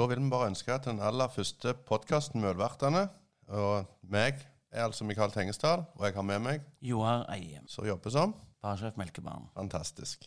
Da 0.00 0.06
vil 0.08 0.16
vi 0.16 0.30
bare 0.32 0.46
ønske 0.48 0.72
til 0.80 0.94
den 0.94 1.02
aller 1.04 1.28
første 1.28 1.74
podkasten 1.84 2.40
Mølvertene. 2.40 3.02
Og 3.52 3.88
meg 4.08 4.38
er 4.72 4.86
altså 4.86 5.04
Mikael 5.04 5.32
Tengesdal, 5.34 5.82
og 5.92 6.06
jeg 6.06 6.14
har 6.16 6.24
med 6.24 6.38
meg 6.40 6.62
Joar 6.80 7.26
Eiem. 7.34 7.66
som 7.68 7.84
jobber 7.84 8.14
som 8.14 8.32
Barsjef 8.64 8.96
Melkebarn. 8.96 9.50
Fantastisk. 9.52 10.24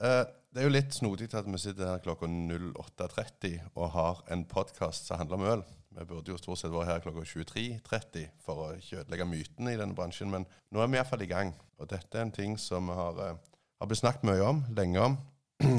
Eh, 0.00 0.22
det 0.48 0.62
er 0.62 0.64
jo 0.64 0.72
litt 0.72 0.96
snodig 0.96 1.28
at 1.28 1.44
vi 1.44 1.60
sitter 1.60 1.90
her 1.90 2.00
klokka 2.00 2.24
08.30 2.24 3.58
og 3.74 3.90
har 3.92 4.22
en 4.32 4.46
podkast 4.48 5.10
som 5.10 5.20
handler 5.20 5.36
om 5.36 5.44
øl. 5.50 5.66
Vi 5.92 6.08
burde 6.08 6.32
jo 6.32 6.40
stort 6.40 6.62
sett 6.62 6.72
vært 6.72 6.94
her 6.94 7.04
klokka 7.04 7.26
23.30 7.34 8.30
for 8.40 8.64
å 8.64 8.70
ikke 8.78 9.02
ødelegge 9.02 9.28
mytene 9.28 9.74
i 9.74 9.82
denne 9.82 9.98
bransjen, 9.98 10.32
men 10.32 10.48
nå 10.72 10.80
er 10.80 10.88
vi 10.88 11.02
iallfall 11.02 11.26
i 11.26 11.28
gang. 11.34 11.52
Og 11.76 11.92
dette 11.92 12.16
er 12.16 12.24
en 12.24 12.32
ting 12.32 12.56
som 12.56 12.88
vi 12.88 12.96
har, 12.96 13.20
eh, 13.26 13.36
har 13.76 13.92
blitt 13.92 14.00
snakket 14.00 14.24
mye 14.30 14.48
om, 14.54 14.64
lenge 14.72 15.04
om, 15.04 15.20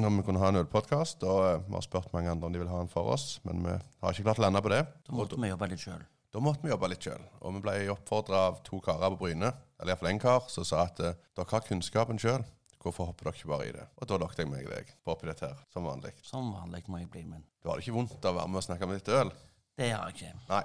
om 0.07 0.17
vi 0.17 0.23
kunne 0.25 0.39
ha 0.41 0.49
en 0.53 0.61
ølpodkast. 0.63 1.23
Og 1.27 1.43
eh, 1.47 1.61
vi 1.67 1.75
har 1.77 1.85
spurt 1.85 2.11
mange 2.15 2.31
andre 2.31 2.49
om 2.49 2.55
de 2.55 2.61
vil 2.63 2.71
ha 2.71 2.81
en 2.83 2.91
for 2.91 3.13
oss, 3.13 3.37
men 3.47 3.63
vi 3.65 3.75
har 3.75 4.13
ikke 4.15 4.25
klart 4.29 4.41
å 4.41 4.45
lande 4.47 4.61
på 4.63 4.71
det. 4.73 4.81
Da 5.07 5.15
måtte 5.17 5.39
vi 5.41 5.51
jobbe 5.51 5.69
litt 5.73 5.83
sjøl. 5.83 6.03
Da 6.33 6.41
måtte 6.41 6.65
vi 6.65 6.71
jobbe 6.73 6.89
litt 6.89 7.05
sjøl. 7.05 7.23
Og 7.45 7.53
vi 7.57 7.63
ble 7.67 7.75
oppfordra 7.93 8.39
av 8.49 8.59
to 8.65 8.79
karer 8.83 9.13
på 9.13 9.19
Bryne, 9.25 9.51
eller 9.79 9.93
iallfall 9.93 10.11
én 10.13 10.21
kar, 10.23 10.45
som 10.49 10.65
sa 10.67 10.85
at 10.87 11.01
eh, 11.03 11.17
dere 11.37 11.49
har 11.51 11.65
kunnskapen 11.67 12.21
sjøl. 12.21 12.45
Hvorfor 12.83 13.07
hopper 13.11 13.29
dere 13.29 13.37
ikke 13.39 13.51
bare 13.53 13.67
i 13.69 13.73
det? 13.75 13.83
Og 14.01 14.09
da 14.09 14.17
lokket 14.19 14.41
jeg 14.43 14.49
meg 14.51 14.65
deg 14.67 14.89
på 15.05 15.13
oppi 15.13 15.29
dette 15.29 15.47
her, 15.47 15.59
som 15.71 15.85
vanlig. 15.87 16.11
Som 16.25 16.49
vanlig 16.55 16.81
må 16.91 16.99
jeg 16.99 17.11
bli, 17.13 17.21
men 17.29 17.43
Du 17.63 17.69
har 17.69 17.79
det 17.79 17.85
ikke 17.85 17.95
vondt 17.95 18.17
av 18.27 18.33
å 18.33 18.39
være 18.41 18.51
med 18.51 18.59
og 18.59 18.65
snakke 18.65 18.87
om 18.89 18.95
litt 18.95 19.11
øl? 19.19 19.31
det 19.79 19.87
har 19.89 20.09
jeg 20.09 20.17
ikke. 20.17 20.33
Nei. 20.49 20.63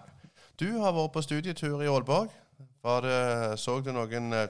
Du 0.58 0.66
har 0.82 0.92
vært 0.96 1.12
på 1.14 1.22
studietur 1.22 1.84
i 1.84 1.86
Aalborg. 1.88 2.32
Var 2.82 3.04
det, 3.06 3.20
så 3.62 3.76
du 3.80 3.92
noen 3.94 4.32
eh, 4.34 4.48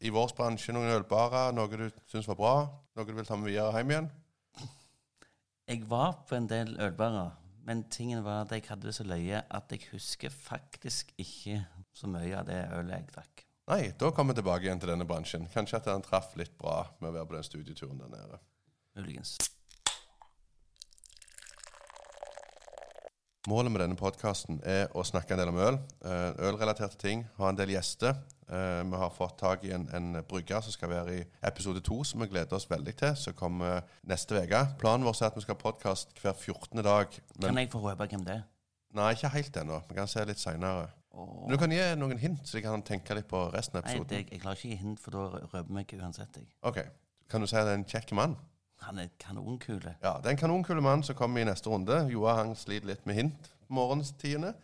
i 0.00 0.10
vår 0.12 0.32
bransje, 0.36 0.72
noen 0.72 0.94
ølbarer, 0.94 1.52
noe 1.52 1.68
du 1.76 1.90
syns 2.08 2.28
var 2.30 2.38
bra? 2.38 2.54
Noe 2.96 3.06
du 3.06 3.12
vil 3.16 3.26
ta 3.28 3.36
med 3.36 3.50
videre 3.50 3.74
hjem 3.76 3.92
igjen? 3.92 4.08
Jeg 5.70 5.84
var 5.90 6.16
på 6.26 6.38
en 6.38 6.48
del 6.50 6.72
ølbarer, 6.80 7.36
men 7.68 7.84
tingen 7.92 8.24
var 8.24 8.46
at 8.46 8.54
jeg 8.56 8.64
hadde 8.70 8.88
det 8.88 8.96
så 8.96 9.06
løye 9.06 9.44
at 9.44 9.74
jeg 9.74 9.90
husker 9.92 10.32
faktisk 10.32 11.12
ikke 11.20 11.60
så 11.94 12.08
mye 12.10 12.32
av 12.38 12.48
det 12.48 12.62
ølet 12.78 12.96
jeg 12.96 13.08
drakk. 13.12 13.44
Nei, 13.70 13.82
da 14.00 14.10
kommer 14.10 14.34
vi 14.34 14.40
tilbake 14.40 14.66
igjen 14.66 14.80
til 14.82 14.90
denne 14.90 15.06
bransjen. 15.06 15.46
Kanskje 15.52 15.78
at 15.78 15.86
den 15.92 16.02
traff 16.02 16.32
litt 16.40 16.56
bra 16.58 16.82
med 16.98 17.12
å 17.12 17.16
være 17.20 17.28
på 17.28 17.36
den 17.36 17.46
studieturen 17.46 18.00
der 18.00 18.10
nede. 18.16 18.40
Muligens. 18.98 19.36
Målet 23.48 23.72
med 23.72 23.80
denne 23.80 23.96
podkasten 23.96 24.58
er 24.68 24.90
å 24.92 25.00
snakke 25.06 25.32
en 25.32 25.40
del 25.40 25.48
om 25.48 25.56
øl. 25.64 25.78
eh, 26.04 26.32
Ølrelaterte 26.44 26.98
ting. 27.00 27.22
Ha 27.38 27.48
en 27.48 27.56
del 27.56 27.70
gjester. 27.72 28.18
Eh, 28.50 28.82
Vi 28.84 28.96
har 29.00 29.10
fått 29.10 29.38
tak 29.38 29.64
i 29.64 29.70
en, 29.72 29.88
en 29.94 30.22
brygger 30.28 30.60
som 30.60 30.72
skal 30.74 30.90
være 30.90 31.14
i 31.14 31.24
episode 31.48 31.80
to, 31.80 32.02
som 32.04 32.20
vi 32.20 32.26
gleder 32.28 32.52
oss 32.58 32.68
veldig 32.68 32.94
til. 33.00 33.16
Som 33.16 33.32
kommer 33.32 33.80
neste 34.04 34.36
uke. 34.42 34.60
Planen 34.78 35.06
vår 35.06 35.22
er 35.22 35.26
at 35.30 35.36
vi 35.36 35.40
skal 35.46 35.54
ha 35.56 35.62
podkast 35.62 36.12
hver 36.20 36.34
14. 36.36 36.82
dag. 36.84 37.06
Men 37.38 37.48
Kan 37.54 37.58
jeg 37.62 37.70
få 37.72 37.80
røpe 37.86 38.06
hvem 38.12 38.24
det 38.28 38.34
er? 38.36 38.42
nei, 38.92 39.12
ikke 39.14 39.28
helt 39.32 39.56
ennå. 39.56 39.80
Vi 39.88 39.94
kan 39.94 40.06
se 40.10 40.24
litt 40.24 40.38
seinere. 40.38 40.88
Oh. 41.14 41.46
Men 41.46 41.56
du 41.56 41.58
kan 41.62 41.70
gi 41.72 41.80
noen 41.96 42.18
hint, 42.18 42.40
så 42.44 42.58
de 42.58 42.62
kan 42.62 42.82
tenke 42.82 43.14
litt 43.14 43.28
på 43.30 43.40
resten 43.54 43.78
av 43.78 43.84
Nei, 43.86 43.94
episoden. 43.96 44.08
det, 44.08 44.32
jeg 44.34 44.40
klarer 44.42 44.56
ikke 44.56 44.68
å 44.68 44.70
gi 44.70 44.76
hint, 44.84 45.00
for 45.00 45.10
da 45.16 45.40
røper 45.46 45.70
meg 45.72 45.94
uansett. 45.96 46.36
jeg. 46.36 46.46
Ok, 46.62 46.78
Kan 47.30 47.40
du 47.40 47.46
si 47.46 47.56
at 47.56 47.64
det 47.64 47.72
er 47.72 47.78
en 47.78 47.84
kjekk 47.84 48.12
mann? 48.18 48.36
Han 48.86 48.98
er 48.98 49.10
kanonkule. 49.20 49.96
Ja, 50.02 50.14
det 50.20 50.26
er 50.30 50.34
en 50.36 50.40
kanonkule 50.40 50.80
mann 50.84 51.02
som 51.06 51.14
kommer 51.18 51.40
i 51.42 51.44
neste 51.48 51.68
runde. 51.70 51.98
Joa 52.10 52.38
han 52.40 52.54
sliter 52.56 52.86
litt 52.88 53.04
med 53.06 53.18
hint 53.18 53.50
morgenstidene. 53.68 54.54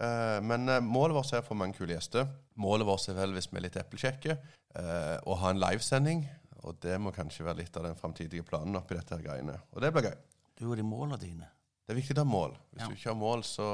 Eh, 0.00 0.38
men 0.42 0.68
eh, 0.72 0.80
målet 0.82 1.14
vårt 1.18 1.32
er 1.36 1.42
å 1.42 1.46
få 1.46 1.54
mange 1.58 1.76
kule 1.76 1.94
gjester. 1.94 2.26
Målet 2.60 2.86
vårt 2.88 3.08
er 3.12 3.18
vel, 3.20 3.34
hvis 3.36 3.50
vi 3.52 3.58
er 3.60 3.66
litt 3.66 3.76
eplekjekke, 3.80 4.36
eh, 4.80 5.16
å 5.28 5.36
ha 5.42 5.50
en 5.52 5.60
livesending. 5.60 6.24
Og 6.62 6.78
det 6.82 6.96
må 7.02 7.12
kanskje 7.14 7.44
være 7.46 7.60
litt 7.62 7.76
av 7.76 7.84
den 7.88 7.98
framtidige 7.98 8.44
planen 8.46 8.76
oppi 8.78 8.94
dette 8.96 9.16
her 9.16 9.24
greiene. 9.24 9.58
Og 9.74 9.82
det 9.82 9.92
blir 9.94 10.08
gøy. 10.08 10.16
Du 10.58 10.68
og 10.70 10.76
de 10.78 10.84
målene 10.86 11.18
dine. 11.20 11.48
Det 11.82 11.92
er 11.96 11.98
viktig 11.98 12.14
å 12.16 12.22
ha 12.22 12.28
mål. 12.30 12.52
Hvis 12.72 12.82
Ja. 12.84 12.88
du 12.88 12.94
ikke 12.94 13.10
har 13.10 13.18
mål, 13.18 13.42
så, 13.44 13.66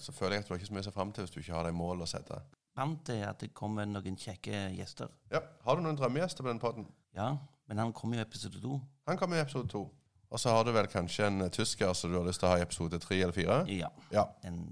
så 0.00 0.12
føler 0.16 0.36
jeg 0.38 0.42
at 0.44 0.48
du 0.48 0.54
har 0.54 0.58
ikke 0.62 0.70
så 0.70 0.76
mye 0.78 0.84
å 0.84 0.88
se 0.88 0.94
fram 0.96 1.12
til 1.12 1.24
hvis 1.26 1.34
du 1.34 1.40
ikke 1.42 1.54
har 1.58 1.68
de 1.68 1.72
mål 1.76 2.02
å 2.02 2.08
sette. 2.08 2.38
Vant 2.74 3.02
til 3.04 3.20
at 3.28 3.38
det 3.44 3.50
kommer 3.54 3.84
noen 3.86 4.16
kjekke 4.16 4.62
gjester. 4.78 5.10
Ja, 5.30 5.42
Har 5.66 5.76
du 5.76 5.82
noen 5.84 5.98
drømmegjester 6.00 6.42
på 6.42 6.48
den 6.48 6.58
podden? 6.62 6.86
Ja, 7.14 7.34
men 7.68 7.78
han 7.78 7.92
kommer 7.92 8.16
jo 8.16 8.24
i 8.24 8.24
episode 8.24 8.62
to. 8.62 8.78
Han 9.06 9.18
kommer 9.18 9.36
i 9.36 9.40
episode 9.40 9.68
to. 9.68 9.82
Og 10.30 10.40
så 10.40 10.50
har 10.54 10.64
du 10.64 10.72
vel 10.72 10.86
kanskje 10.88 11.26
en 11.26 11.40
eh, 11.44 11.50
tysker 11.52 11.92
som 11.92 12.12
du 12.12 12.18
har 12.20 12.26
lyst 12.28 12.40
til 12.40 12.48
å 12.48 12.52
ha 12.54 12.60
i 12.60 12.64
episode 12.64 12.98
tre 13.02 13.18
eller 13.20 13.34
fire? 13.36 13.58
Ja. 13.68 13.90
Ja. 14.14 14.28
En 14.48 14.62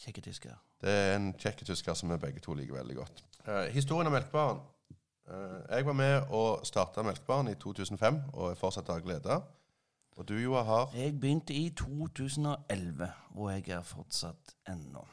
kjekke 0.00 0.24
tysker. 0.24 0.56
Det 0.82 0.90
er 0.94 1.14
en 1.16 1.32
kjekk 1.38 1.62
tysker 1.66 1.94
som 1.98 2.10
vi 2.10 2.18
begge 2.22 2.42
to 2.42 2.54
liker 2.54 2.78
veldig 2.78 2.96
godt. 2.98 3.22
Eh, 3.44 3.68
historien 3.74 4.10
om 4.10 4.14
Melkebaren. 4.16 4.58
Eh, 5.28 5.60
jeg 5.76 5.86
var 5.86 5.96
med 5.98 6.34
og 6.34 6.66
starta 6.66 7.04
Melkebaren 7.06 7.52
i 7.52 7.54
2005, 7.60 8.20
og 8.32 8.50
er 8.50 8.58
fortsatt 8.58 8.90
av 8.94 9.04
glede. 9.04 9.38
Og 10.18 10.26
du, 10.26 10.34
Joa, 10.34 10.64
har 10.66 10.90
Jeg 10.98 11.14
begynte 11.20 11.54
i 11.54 11.68
2011, 11.70 13.12
og 13.36 13.52
jeg 13.52 13.68
er 13.76 13.86
fortsatt 13.86 14.56
ennå. 14.66 15.04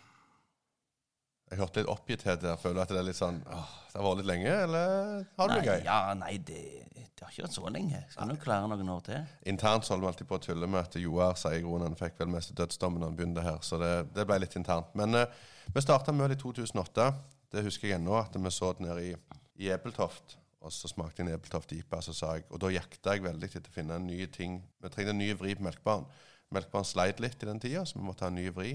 Jeg 1.52 1.60
hørte 1.62 1.82
litt 1.82 1.90
oppgitthet 1.92 2.42
der. 2.42 2.58
Føler 2.58 2.80
du 2.80 2.84
at 2.84 2.92
det 2.96 3.00
er 3.00 3.06
litt 3.06 3.20
sånn 3.20 3.38
åh, 3.46 3.74
Det 3.92 4.00
har 4.00 4.06
vært 4.08 4.22
litt 4.24 4.30
lenge, 4.32 4.54
eller 4.66 5.26
har 5.38 5.52
du 5.52 5.54
det 5.56 5.66
gøy? 5.68 5.84
ja, 5.86 5.98
nei, 6.18 6.32
det, 6.42 6.62
det 6.96 7.22
har 7.22 7.32
ikke 7.32 7.46
vært 7.46 7.58
så 7.58 7.72
lenge. 7.72 8.00
Skal 8.12 8.32
nok 8.32 8.42
klare 8.44 8.70
noen 8.72 8.90
år 8.96 9.04
til. 9.06 9.28
Internt 9.54 9.86
så 9.86 9.94
holder 9.94 10.08
vi 10.08 10.10
alltid 10.12 10.30
på 10.32 10.40
å 10.40 10.44
tulle 10.48 10.70
med 10.72 10.82
at 10.82 10.98
Joar 11.00 11.38
sier 11.40 11.62
Groen 11.64 11.86
han 11.86 12.00
fikk 12.00 12.18
vel 12.20 12.32
mest 12.34 12.56
dødsdommen 12.58 13.04
da 13.04 13.12
han 13.12 13.20
begynte 13.20 13.46
her, 13.46 13.62
så 13.64 13.80
det, 13.82 13.92
det 14.18 14.26
ble 14.28 14.40
litt 14.42 14.58
internt. 14.60 14.90
Men 14.98 15.22
eh, 15.22 15.38
vi 15.70 15.86
starta 15.86 16.16
med 16.16 16.34
det 16.34 16.40
i 16.40 16.44
2008. 16.44 17.12
Det 17.54 17.64
husker 17.64 17.92
jeg 17.92 18.00
ennå, 18.00 18.18
at 18.20 18.36
vi 18.36 18.52
så 18.52 18.74
det 18.76 18.88
nede 18.88 19.06
i, 19.12 19.14
i 19.62 19.70
Ebeltoft. 19.72 20.40
Og 20.66 20.74
så 20.74 20.90
smakte 20.90 21.22
jeg 21.22 21.30
en 21.30 21.36
Ebeltoft 21.38 21.72
IPA, 21.78 22.02
så 22.02 22.14
sa 22.18 22.34
jeg, 22.40 22.48
og 22.50 22.60
da 22.64 22.74
jakta 22.74 23.14
jeg 23.14 23.24
veldig 23.24 23.52
etter 23.52 23.70
å 23.70 23.76
finne 23.76 24.00
en 24.00 24.10
ny 24.10 24.26
ting. 24.34 24.58
Vi 24.82 24.90
trengte 24.90 25.14
en 25.14 25.22
ny 25.22 25.30
vri 25.38 25.54
på 25.56 25.64
Melkbaren. 25.64 26.10
Melkbaren 26.54 26.88
sleit 26.90 27.22
litt 27.22 27.42
i 27.42 27.48
den 27.48 27.62
tida, 27.62 27.86
så 27.86 28.00
vi 28.00 28.06
måtte 28.06 28.26
ha 28.26 28.32
en 28.34 28.40
ny 28.42 28.50
vri. 28.54 28.74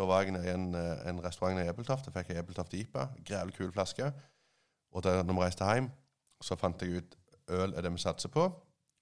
Da 0.00 0.06
var 0.08 0.22
jeg 0.22 0.32
i 0.32 0.48
en, 0.48 0.74
eh, 0.74 1.08
en 1.08 1.18
restaurant 1.24 1.60
i 1.60 1.68
Ebeltoft. 1.68 2.06
Jeg 2.08 2.14
fikk 2.14 2.30
ei 2.32 2.38
Ebeltoft 2.40 2.72
IPA. 2.72 3.08
Grævlig 3.28 3.54
kul 3.58 3.72
flaske. 3.72 4.12
Og 4.92 5.04
da 5.04 5.22
når 5.22 5.34
vi 5.34 5.40
reiste 5.44 5.66
hjem, 5.68 5.90
så 6.40 6.56
fant 6.56 6.82
jeg 6.82 7.02
ut 7.02 7.16
øl 7.48 7.74
er 7.74 7.84
det 7.84 7.92
vi 7.92 8.00
satser 8.00 8.32
på. 8.32 8.46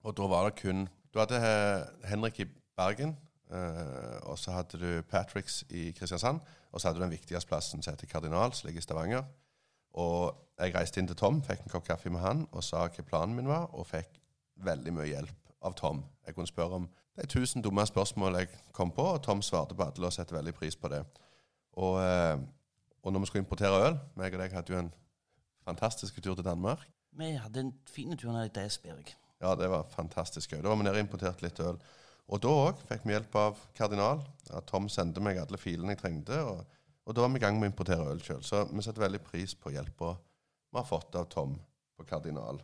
Og 0.05 0.17
da 0.17 0.27
var 0.27 0.49
det 0.49 0.59
kun 0.63 0.89
Du 1.15 1.19
hadde 1.19 1.39
eh, 1.39 2.09
Henrik 2.09 2.41
i 2.41 2.45
Bergen, 2.77 3.17
Uh, 3.49 4.29
og 4.29 4.39
så 4.39 4.53
hadde 4.53 4.79
du 4.79 5.03
Patricks 5.09 5.63
i 5.71 5.91
Kristiansand, 5.97 6.41
og 6.73 6.81
så 6.81 6.89
hadde 6.89 6.99
du 6.99 7.05
den 7.07 7.15
viktigste 7.15 7.49
plassen 7.49 7.83
som 7.83 7.95
heter 7.95 8.07
Kardinal, 8.07 8.53
som 8.53 8.67
ligger 8.67 8.83
i 8.83 8.85
Stavanger. 8.85 9.23
Og 9.97 10.35
jeg 10.61 10.75
reiste 10.75 11.01
inn 11.01 11.09
til 11.09 11.17
Tom, 11.17 11.41
fikk 11.43 11.63
en 11.65 11.73
kopp 11.73 11.87
kaffe 11.87 12.13
med 12.13 12.21
han 12.21 12.45
og 12.53 12.65
sa 12.65 12.85
hva 12.85 13.05
planen 13.09 13.39
min 13.39 13.49
var, 13.49 13.71
og 13.73 13.89
fikk 13.89 14.21
veldig 14.69 14.93
mye 14.93 15.09
hjelp 15.09 15.55
av 15.65 15.79
Tom. 15.81 16.05
Jeg 16.27 16.37
kunne 16.37 16.51
spørre 16.51 16.83
om 16.83 16.91
de 17.19 17.27
tusen 17.27 17.63
dumme 17.63 17.87
spørsmål 17.87 18.39
jeg 18.39 18.49
kom 18.73 18.91
på, 18.95 19.03
og 19.03 19.23
Tom 19.23 19.43
svarte 19.43 19.75
på 19.75 19.87
alle 19.87 20.07
og 20.07 20.15
setter 20.15 20.39
veldig 20.39 20.55
pris 20.55 20.77
på 20.77 20.91
det. 20.93 21.03
Og, 21.79 21.99
eh, 22.03 22.39
og 23.03 23.13
når 23.13 23.21
vi 23.25 23.31
skulle 23.31 23.45
importere 23.45 23.81
øl 23.89 23.99
meg 24.19 24.35
og 24.35 24.43
deg 24.43 24.55
hadde 24.55 24.73
jo 24.73 24.79
en 24.79 24.93
fantastisk 25.67 26.23
tur 26.23 26.35
til 26.35 26.45
Danmark. 26.45 26.87
Vi 27.19 27.33
hadde 27.35 27.61
en 27.61 27.73
fin 27.87 28.17
tur 28.17 28.33
ned 28.33 28.51
til 28.55 28.63
Esbjerg. 28.67 29.15
Ja, 29.41 29.55
det 29.55 29.71
var 29.71 29.87
fantastisk 29.91 30.53
gøy. 30.53 30.63
Da 30.63 30.69
var 30.69 30.77
vi 30.77 30.87
nede 30.87 30.99
og 30.99 31.07
importerte 31.07 31.47
litt 31.47 31.61
øl. 31.63 31.79
Og 32.29 32.43
da 32.43 32.55
òg 32.69 32.81
fikk 32.89 33.07
vi 33.07 33.15
hjelp 33.15 33.37
av 33.41 33.61
Kardinal. 33.75 34.23
Ja, 34.51 34.61
Tom 34.67 34.89
sendte 34.93 35.23
meg 35.25 35.39
alle 35.41 35.61
filene 35.61 35.95
jeg 35.95 36.03
trengte. 36.03 36.41
Og, 36.45 36.65
og 37.07 37.15
da 37.17 37.25
var 37.25 37.33
vi 37.35 37.41
i 37.41 37.45
gang 37.47 37.59
med 37.59 37.71
å 37.71 37.73
importere 37.73 38.09
øl 38.13 38.23
sjøl. 38.25 38.43
Så 38.45 38.65
vi 38.71 38.85
setter 38.85 39.07
veldig 39.07 39.23
pris 39.25 39.55
på 39.55 39.73
hjelpa 39.75 40.17
vi 40.69 40.77
har 40.77 40.85
fått 40.85 41.17
av 41.17 41.31
Tom 41.33 41.55
på 41.97 42.05
Kardinal. 42.05 42.61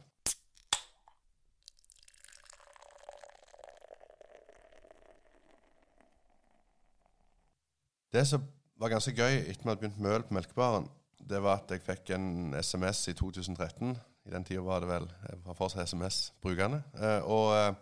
Det 8.15 8.23
som 8.31 8.45
var 8.79 8.93
ganske 8.93 9.11
gøy 9.11 9.41
etter 9.41 9.65
vi 9.65 9.67
hadde 9.67 9.81
begynt 9.81 9.97
med 9.99 10.13
øl 10.15 10.23
på 10.23 10.35
Melkebaren, 10.37 10.85
det 11.19 11.41
var 11.43 11.59
at 11.59 11.73
jeg 11.75 11.83
fikk 11.83 12.13
en 12.15 12.55
SMS 12.55 13.09
i 13.11 13.15
2013. 13.19 13.97
I 14.29 14.31
den 14.31 14.47
tida 14.47 14.63
var 14.63 14.85
det 14.85 14.89
vel 14.89 15.09
Jeg 15.25 15.41
var 15.43 15.57
fortsatt 15.59 15.89
SMS-brukende. 15.91 16.79
Eh, 16.95 17.27
og 17.27 17.49
eh, 17.57 17.75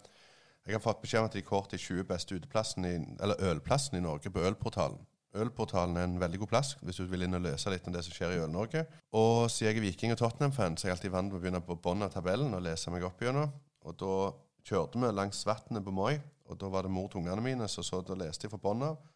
jeg 0.65 0.79
har 0.79 0.85
fått 0.87 1.03
beskjed 1.03 1.21
om 1.21 1.29
at 1.29 1.37
de 1.37 1.45
kåret 1.45 1.75
de 1.75 1.83
20 1.83 2.09
beste 2.09 2.39
i, 2.39 2.95
eller 3.21 3.45
ølplassene 3.51 4.01
i 4.01 4.07
Norge 4.07 4.33
på 4.33 4.41
Ølportalen. 4.41 5.05
Ølportalen 5.37 6.01
er 6.01 6.09
en 6.09 6.19
veldig 6.21 6.41
god 6.47 6.53
plass 6.55 6.73
hvis 6.81 7.03
du 7.03 7.05
vil 7.13 7.27
inn 7.27 7.37
og 7.37 7.45
lese 7.45 7.69
litt 7.69 7.85
om 7.89 7.93
det 7.93 8.05
som 8.09 8.17
skjer 8.17 8.33
i 8.33 8.43
Øl-Norge. 8.47 8.87
Og 9.13 9.51
siden 9.53 9.69
jeg 9.69 9.83
er 9.83 9.89
Viking- 9.91 10.17
og 10.17 10.23
Tottenham-fan, 10.25 10.81
så 10.81 10.87
er 10.87 10.95
jeg 10.95 10.97
alltid 10.97 11.17
vant 11.19 11.29
med 11.29 11.43
å 11.43 11.45
begynne 11.45 11.65
på 11.67 11.77
bunnen 11.77 12.09
av 12.09 12.17
tabellen 12.17 12.57
og 12.57 12.65
lese 12.65 12.93
meg 12.95 13.05
opp 13.05 13.21
gjennom. 13.21 13.53
Og 13.85 14.01
da 14.01 14.17
kjørte 14.65 14.97
vi 14.97 15.13
langs 15.13 15.45
vannet 15.45 15.85
på 15.85 15.93
Moi, 15.93 16.15
og 16.49 16.57
da 16.57 16.73
var 16.73 16.89
det 16.89 16.97
mor 16.97 17.13
til 17.13 17.21
ungene 17.21 17.45
mine 17.45 17.69
som 17.69 17.85
så 17.85 18.01
og 18.01 18.17
leste 18.17 18.49
fra 18.49 18.61
bunnen 18.61 18.95
av. 18.95 19.12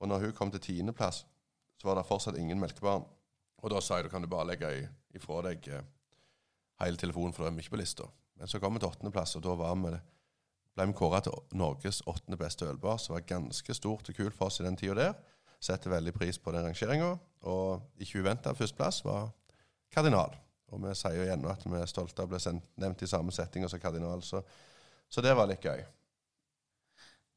Og 0.00 0.08
når 0.08 0.26
hun 0.26 0.36
kom 0.36 0.52
til 0.52 0.62
tiendeplass, 0.64 1.24
så 1.80 1.88
var 1.88 1.96
det 1.96 2.08
fortsatt 2.08 2.38
ingen 2.40 2.60
melkebarn. 2.60 3.04
Og 3.60 3.72
da 3.72 3.80
sa 3.84 3.98
jeg 3.98 4.08
da 4.08 4.12
kan 4.12 4.24
du 4.24 4.28
bare 4.32 4.48
legge 4.52 4.70
ifra 5.16 5.42
deg 5.44 5.66
eh, 5.68 5.84
hele 6.80 7.00
telefonen, 7.00 7.34
for 7.36 7.44
da 7.44 7.50
er 7.50 7.56
vi 7.56 7.64
ikke 7.64 7.76
på 7.76 7.82
lista. 7.82 8.08
Men 8.40 8.48
så 8.48 8.60
kom 8.60 8.76
vi 8.76 8.80
til 8.80 8.88
åttendeplass, 8.88 9.36
og 9.36 9.44
da 9.44 9.56
var 9.60 9.76
vi, 9.76 9.92
ble 10.76 10.86
vi 10.88 10.96
kåra 10.96 11.20
til 11.24 11.36
Norges 11.60 12.00
åttende 12.08 12.40
beste 12.40 12.68
ølbar, 12.68 12.96
som 13.00 13.16
var 13.16 13.26
ganske 13.28 13.76
stort 13.76 14.08
og 14.08 14.16
kult 14.16 14.36
for 14.36 14.48
oss 14.48 14.62
i 14.62 14.66
den 14.66 14.78
tida 14.80 14.96
der. 14.96 15.18
Setter 15.60 15.92
veldig 15.92 16.14
pris 16.16 16.40
på 16.40 16.54
den 16.54 16.64
rangeringa. 16.64 17.12
Og 17.52 18.00
ikke 18.00 18.22
uventa 18.24 18.54
førsteplass 18.56 19.02
var 19.04 19.28
Kardinal. 19.92 20.32
Og 20.72 20.80
vi 20.84 20.92
sier 20.96 21.18
jo 21.18 21.26
igjen 21.26 21.44
at 21.50 21.64
vi 21.66 21.76
er 21.76 21.90
stolte 21.90 22.22
av 22.22 22.30
å 22.30 22.32
bli 22.32 22.60
nevnt 22.80 23.04
i 23.04 23.08
samme 23.10 23.34
setting 23.34 23.66
som 23.68 23.80
Kardinal, 23.82 24.22
så, 24.24 24.40
så 25.10 25.24
det 25.24 25.34
var 25.36 25.50
litt 25.50 25.64
gøy. 25.64 25.82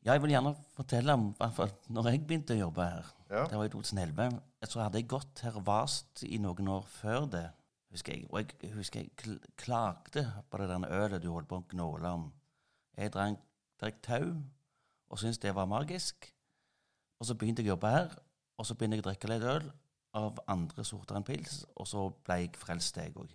Ja, 0.06 0.14
jeg 0.18 0.22
vil 0.26 0.34
gjerne 0.34 0.52
fortelle 0.76 1.14
om 1.16 1.30
hvert 1.38 1.54
fall, 1.56 1.72
når 1.96 2.10
jeg 2.12 2.22
begynte 2.28 2.56
å 2.58 2.60
jobbe 2.66 2.84
her. 2.90 3.12
Ja. 3.32 3.44
Det 3.48 3.58
var 3.60 3.66
i 3.70 3.72
2011. 3.72 4.40
Så 4.68 4.82
hadde 4.84 5.00
jeg 5.00 5.08
gått 5.12 5.40
her 5.46 5.60
vast 5.64 6.24
i 6.28 6.38
noen 6.44 6.68
år 6.74 6.84
før 7.00 7.28
det. 7.32 7.46
husker 7.94 8.14
jeg. 8.16 8.26
Og 8.34 8.52
jeg 8.64 8.72
husker 8.74 9.00
jeg 9.04 9.12
kl 9.22 9.36
klagde 9.56 10.24
på 10.50 10.58
det 10.60 10.68
der 10.72 10.88
ølet 10.98 11.22
du 11.24 11.30
holdt 11.32 11.48
på 11.48 11.60
å 11.62 11.66
gnåle 11.72 12.10
om. 12.18 12.28
Jeg 12.98 13.12
drakk 13.14 13.40
drakk 13.80 14.02
tau 14.02 14.28
og 15.10 15.20
syntes 15.22 15.38
det 15.44 15.54
var 15.56 15.68
magisk. 15.70 16.28
Og 17.22 17.28
så 17.30 17.36
begynte 17.38 17.62
jeg 17.62 17.70
å 17.70 17.76
jobbe 17.76 17.92
her, 17.94 18.16
og 18.58 18.66
så 18.66 18.76
begynte 18.76 18.98
jeg 18.98 19.04
å 19.06 19.08
drikke 19.12 19.30
litt 19.30 19.44
øl 19.48 19.68
av 20.18 20.40
andre 20.50 20.84
sorter 20.86 21.16
enn 21.18 21.24
pils, 21.26 21.64
og 21.78 21.88
så 21.88 22.08
ble 22.26 22.36
jeg 22.42 22.56
frelst, 22.60 22.98
jeg 22.98 23.14
òg. 23.16 23.30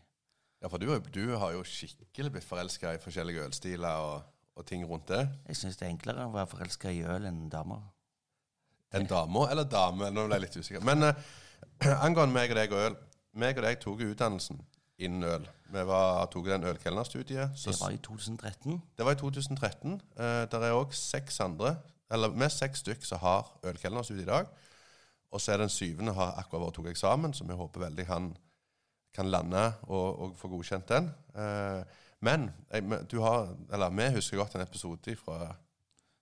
Ja, 0.62 0.68
for 0.68 0.78
du, 0.82 0.88
har- 0.90 1.00
du 1.14 1.36
har 1.38 1.52
jo 1.54 1.62
skikkelig 1.64 2.32
blitt 2.34 2.44
forelska 2.46 2.92
i 2.94 3.00
forskjellige 3.02 3.44
ølstiler 3.46 4.02
og, 4.02 4.26
og 4.58 4.66
ting 4.66 4.82
rundt 4.88 5.08
det. 5.08 5.22
Jeg 5.48 5.56
syns 5.56 5.78
det 5.78 5.86
er 5.86 5.94
enklere 5.94 6.26
å 6.26 6.34
være 6.34 6.50
forelska 6.50 6.90
i 6.90 7.04
øl 7.06 7.28
enn 7.28 7.46
damer. 7.52 7.84
En 8.96 9.06
dame 9.06 9.44
eller 9.52 9.68
dame? 9.68 10.08
Nå 10.10 10.24
ble 10.26 10.38
jeg 10.38 10.46
litt 10.46 10.58
usikker. 10.58 10.84
Men 10.84 11.10
eh, 11.10 11.28
angående 12.06 12.34
meg 12.34 12.52
og 12.52 12.58
deg 12.58 12.74
og 12.74 12.86
øl. 12.88 12.98
Meg 13.38 13.60
og 13.60 13.66
deg 13.68 13.78
tok 13.82 14.02
utdannelsen 14.08 14.60
innen 14.98 15.26
øl. 15.28 15.44
Vi 15.68 15.84
var, 15.86 16.24
tok 16.32 16.48
den 16.48 16.64
ølkelnerstudiet. 16.66 17.54
Det 17.54 17.76
var 17.76 17.92
i 17.94 18.00
2013. 18.02 18.80
Det 18.96 19.06
var 19.06 19.14
i 19.14 19.20
2013. 19.20 20.00
Eh, 20.16 20.42
der 20.50 20.64
er 20.64 20.78
òg 20.78 20.96
seks 20.96 21.38
andre, 21.44 21.76
eller 22.10 22.32
med 22.32 22.50
seks 22.50 22.82
stykk 22.82 23.04
som 23.04 23.22
har 23.22 23.52
ølkelnerstudie 23.68 24.24
i 24.24 24.30
dag. 24.30 24.48
Og 25.28 25.44
så 25.44 25.52
er 25.52 25.62
den 25.62 25.70
syvende 25.72 26.16
har 26.16 26.38
akkurat 26.40 26.64
vært 26.64 26.78
tok 26.80 26.88
eksamen, 26.94 27.36
så 27.36 27.44
vi 27.44 27.56
håper 27.56 27.84
veldig 27.84 28.06
han 28.08 28.30
kan 29.14 29.28
lande 29.28 29.60
og, 29.88 30.06
og 30.22 30.36
få 30.40 30.48
godkjent 30.48 30.88
den. 30.88 31.10
Eh, 31.36 31.82
men 32.20 32.50
jeg, 32.70 33.10
du 33.10 33.20
har, 33.20 33.54
eller 33.72 33.90
vi 33.94 34.08
husker 34.14 34.36
godt 34.36 34.54
en 34.54 34.64
episode 34.64 35.16
fra, 35.16 35.54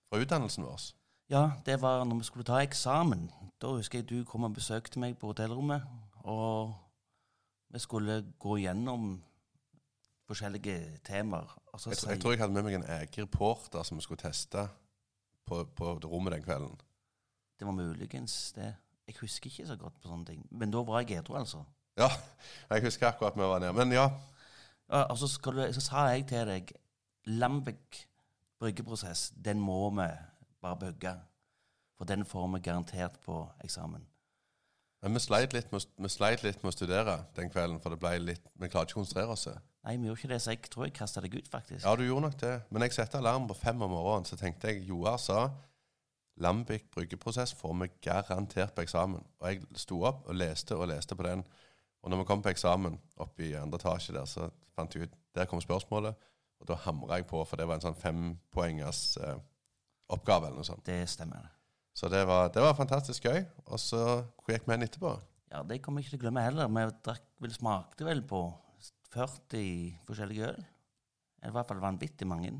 fra 0.09 0.19
utdannelsen 0.21 0.63
vår. 0.63 0.89
Ja, 1.29 1.51
det 1.65 1.81
var 1.81 2.03
når 2.05 2.21
vi 2.21 2.23
skulle 2.23 2.45
ta 2.47 2.61
eksamen. 2.63 3.31
Da 3.61 3.67
husker 3.73 3.99
jeg 3.99 4.09
du 4.09 4.23
kom 4.25 4.45
og 4.47 4.53
besøkte 4.53 4.99
meg 4.99 5.17
på 5.17 5.31
hotellrommet, 5.31 5.83
og 6.23 6.75
vi 7.73 7.79
skulle 7.79 8.21
gå 8.39 8.57
gjennom 8.61 9.17
forskjellige 10.27 10.99
temaer. 11.03 11.55
Og 11.73 11.81
så 11.81 11.89
Jeg, 11.89 11.97
jeg 12.09 12.21
tror 12.21 12.31
jeg 12.31 12.39
hadde 12.39 12.53
med 12.53 12.63
meg 12.67 12.77
en 12.77 12.83
egen 12.83 13.23
reporter 13.23 13.83
som 13.83 13.97
vi 13.97 14.03
skulle 14.05 14.21
teste 14.21 14.67
på, 15.47 15.63
på 15.75 15.93
rommet 16.05 16.33
den 16.33 16.43
kvelden. 16.43 16.75
Det 17.59 17.67
var 17.67 17.73
muligens 17.73 18.53
det. 18.55 18.75
Jeg 19.07 19.15
husker 19.21 19.47
ikke 19.49 19.67
så 19.67 19.75
godt 19.75 20.01
på 20.01 20.07
sånne 20.11 20.25
ting. 20.25 20.45
Men 20.51 20.71
da 20.71 20.83
var 20.83 21.01
jeg 21.01 21.17
edru, 21.19 21.37
altså. 21.39 21.63
Ja, 21.97 22.09
jeg 22.71 22.83
husker 22.83 23.07
akkurat 23.07 23.35
vi 23.35 23.47
var 23.47 23.59
nede. 23.63 23.73
Men 23.73 23.91
Ja, 23.91 24.09
og 24.87 25.17
så, 25.19 25.27
skal 25.27 25.57
du, 25.57 25.63
så 25.75 25.83
sa 25.83 26.03
jeg 26.11 26.27
til 26.29 26.47
deg 26.47 26.75
Lambic 27.27 28.05
bryggeprosess, 28.59 29.33
den 29.45 29.59
må 29.59 29.89
vi 29.89 30.07
bare 30.61 30.79
bygge. 30.79 31.15
For 31.97 32.05
den 32.05 32.25
får 32.25 32.47
vi 32.53 32.59
garantert 32.59 33.19
på 33.25 33.41
eksamen. 33.63 34.05
men 35.01 35.13
vi 35.13 35.19
sleit 35.19 35.53
litt, 35.53 35.71
litt 36.43 36.63
med 36.63 36.71
å 36.71 36.75
studere 36.75 37.17
den 37.35 37.49
kvelden, 37.49 37.79
for 37.81 37.93
det 37.93 37.99
ble 38.01 38.17
litt, 38.19 38.47
vi 38.55 38.69
klarte 38.69 38.91
ikke 38.91 38.99
å 38.99 39.03
konsentrere 39.03 39.33
oss. 39.33 39.47
Nei, 39.85 39.97
vi 39.97 40.09
gjorde 40.09 40.19
ikke 40.19 40.33
det, 40.33 40.41
så 40.41 40.51
jeg 40.51 40.69
tror 40.73 40.85
jeg 40.85 40.93
kasta 40.97 41.21
deg 41.23 41.37
ut, 41.37 41.47
faktisk. 41.47 41.85
Ja, 41.85 41.95
du 41.95 42.03
gjorde 42.03 42.25
nok 42.25 42.39
det. 42.41 42.55
Men 42.69 42.85
jeg 42.85 42.95
satte 42.97 43.21
alarm 43.21 43.47
på 43.47 43.55
fem 43.55 43.81
om 43.81 43.93
morgenen, 43.93 44.25
så 44.25 44.39
tenkte 44.39 44.71
jeg 44.71 44.87
Joar 44.89 45.19
sa 45.21 45.49
Lambic 46.37 46.89
bryggeprosess 46.93 47.53
får 47.57 47.73
vi 47.81 47.87
garantert 48.09 48.75
på 48.75 48.83
eksamen. 48.85 49.23
Og 49.39 49.47
jeg 49.49 49.63
sto 49.79 50.01
opp 50.05 50.27
og 50.27 50.37
leste 50.37 50.75
og 50.77 50.89
leste 50.91 51.15
på 51.17 51.25
den. 51.25 51.45
Og 52.07 52.11
når 52.13 52.21
vi 52.21 52.25
kom 52.29 52.39
på 52.39 52.53
eksamen 52.53 52.93
oppe 53.19 53.49
i 53.49 53.55
andre 53.59 53.75
etasje 53.81 54.13
der, 54.15 54.27
så 54.31 54.45
fant 54.77 54.93
jeg 54.95 55.09
ut 55.09 55.15
Der 55.35 55.45
kom 55.45 55.59
spørsmålet. 55.59 56.15
Og 56.61 56.69
da 56.69 56.77
hamra 56.85 57.17
jeg 57.19 57.27
på, 57.27 57.41
for 57.43 57.59
det 57.59 57.67
var 57.67 57.77
en 57.77 57.83
sånn 57.83 57.97
fempoengers 57.99 59.01
eh, 59.19 59.35
oppgave 60.15 60.47
eller 60.47 60.63
noe 60.63 60.69
sånt. 60.69 60.85
Det 60.87 61.03
stemmer. 61.11 61.51
Så 61.91 62.07
det 62.09 62.23
var, 62.29 62.47
det 62.55 62.63
var 62.63 62.79
fantastisk 62.79 63.27
gøy. 63.27 63.43
Og 63.67 63.83
så 63.83 63.99
hvor 64.23 64.55
gikk 64.55 64.65
vi 64.65 64.79
inn 64.79 64.87
etterpå? 64.87 65.13
Ja, 65.51 65.65
det 65.67 65.81
kommer 65.83 65.99
jeg 65.99 66.07
ikke 66.07 66.15
til 66.15 66.21
å 66.21 66.23
glemme 66.23 66.47
heller. 66.47 66.71
Vi 66.71 66.87
drakk 67.09 67.27
vel 67.43 67.53
smakte 67.59 68.07
vel 68.07 68.23
på 68.31 68.41
40 69.11 70.01
forskjellige 70.07 70.55
øl. 70.55 70.65
I 71.43 71.53
hvert 71.53 71.69
fall 71.69 71.83
vanvittig 71.83 72.31
mange. 72.31 72.55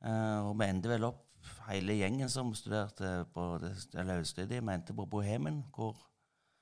Uh, 0.00 0.48
og 0.48 0.54
vi 0.56 0.72
endte 0.72 0.96
vel 0.96 1.10
opp, 1.12 1.24
hele 1.68 2.00
gjengen 2.00 2.32
som 2.32 2.56
studerte 2.56 3.26
på 3.34 3.50
det, 3.60 3.76
det 3.92 4.08
løsstudiet, 4.08 4.62
vi 4.64 4.72
endte 4.72 4.96
på 4.96 5.06
Bohemen, 5.06 5.66
hvor 5.74 5.98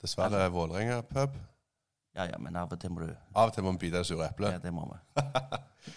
Dessverre 0.02 0.48
Vålerenga 0.52 1.04
pub. 1.06 1.38
Ja, 2.16 2.24
ja, 2.30 2.38
men 2.40 2.56
av 2.56 2.72
og 2.72 2.80
til 2.80 2.92
må 2.94 3.04
du 3.04 3.10
Av 3.12 3.50
og 3.50 3.54
til 3.54 3.64
må 3.66 3.74
vi 3.76 3.86
bite 3.86 4.00
det 4.00 4.08
sure 4.08 4.30
Ja, 4.40 4.58
det 4.62 4.72
må 4.72 4.86
vi. 4.88 5.20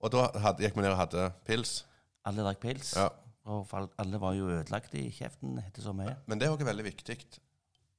Og 0.00 0.12
da 0.14 0.28
hadde, 0.40 0.64
gikk 0.64 0.78
vi 0.78 0.84
ned 0.84 0.94
og 0.94 1.00
hadde 1.02 1.26
pils. 1.44 1.82
Alle 2.24 2.44
drakk 2.46 2.62
pils. 2.62 2.94
Ja. 2.96 3.10
Og 3.50 3.68
alle 4.00 4.20
var 4.22 4.32
jo 4.36 4.48
ødelagt 4.48 4.94
i 4.96 5.08
kjeften 5.12 5.58
etter 5.60 5.84
så 5.84 5.92
mye. 5.96 6.14
Men 6.30 6.40
det 6.40 6.46
er 6.46 6.54
òg 6.54 6.62
veldig 6.64 6.86
viktig 6.86 7.18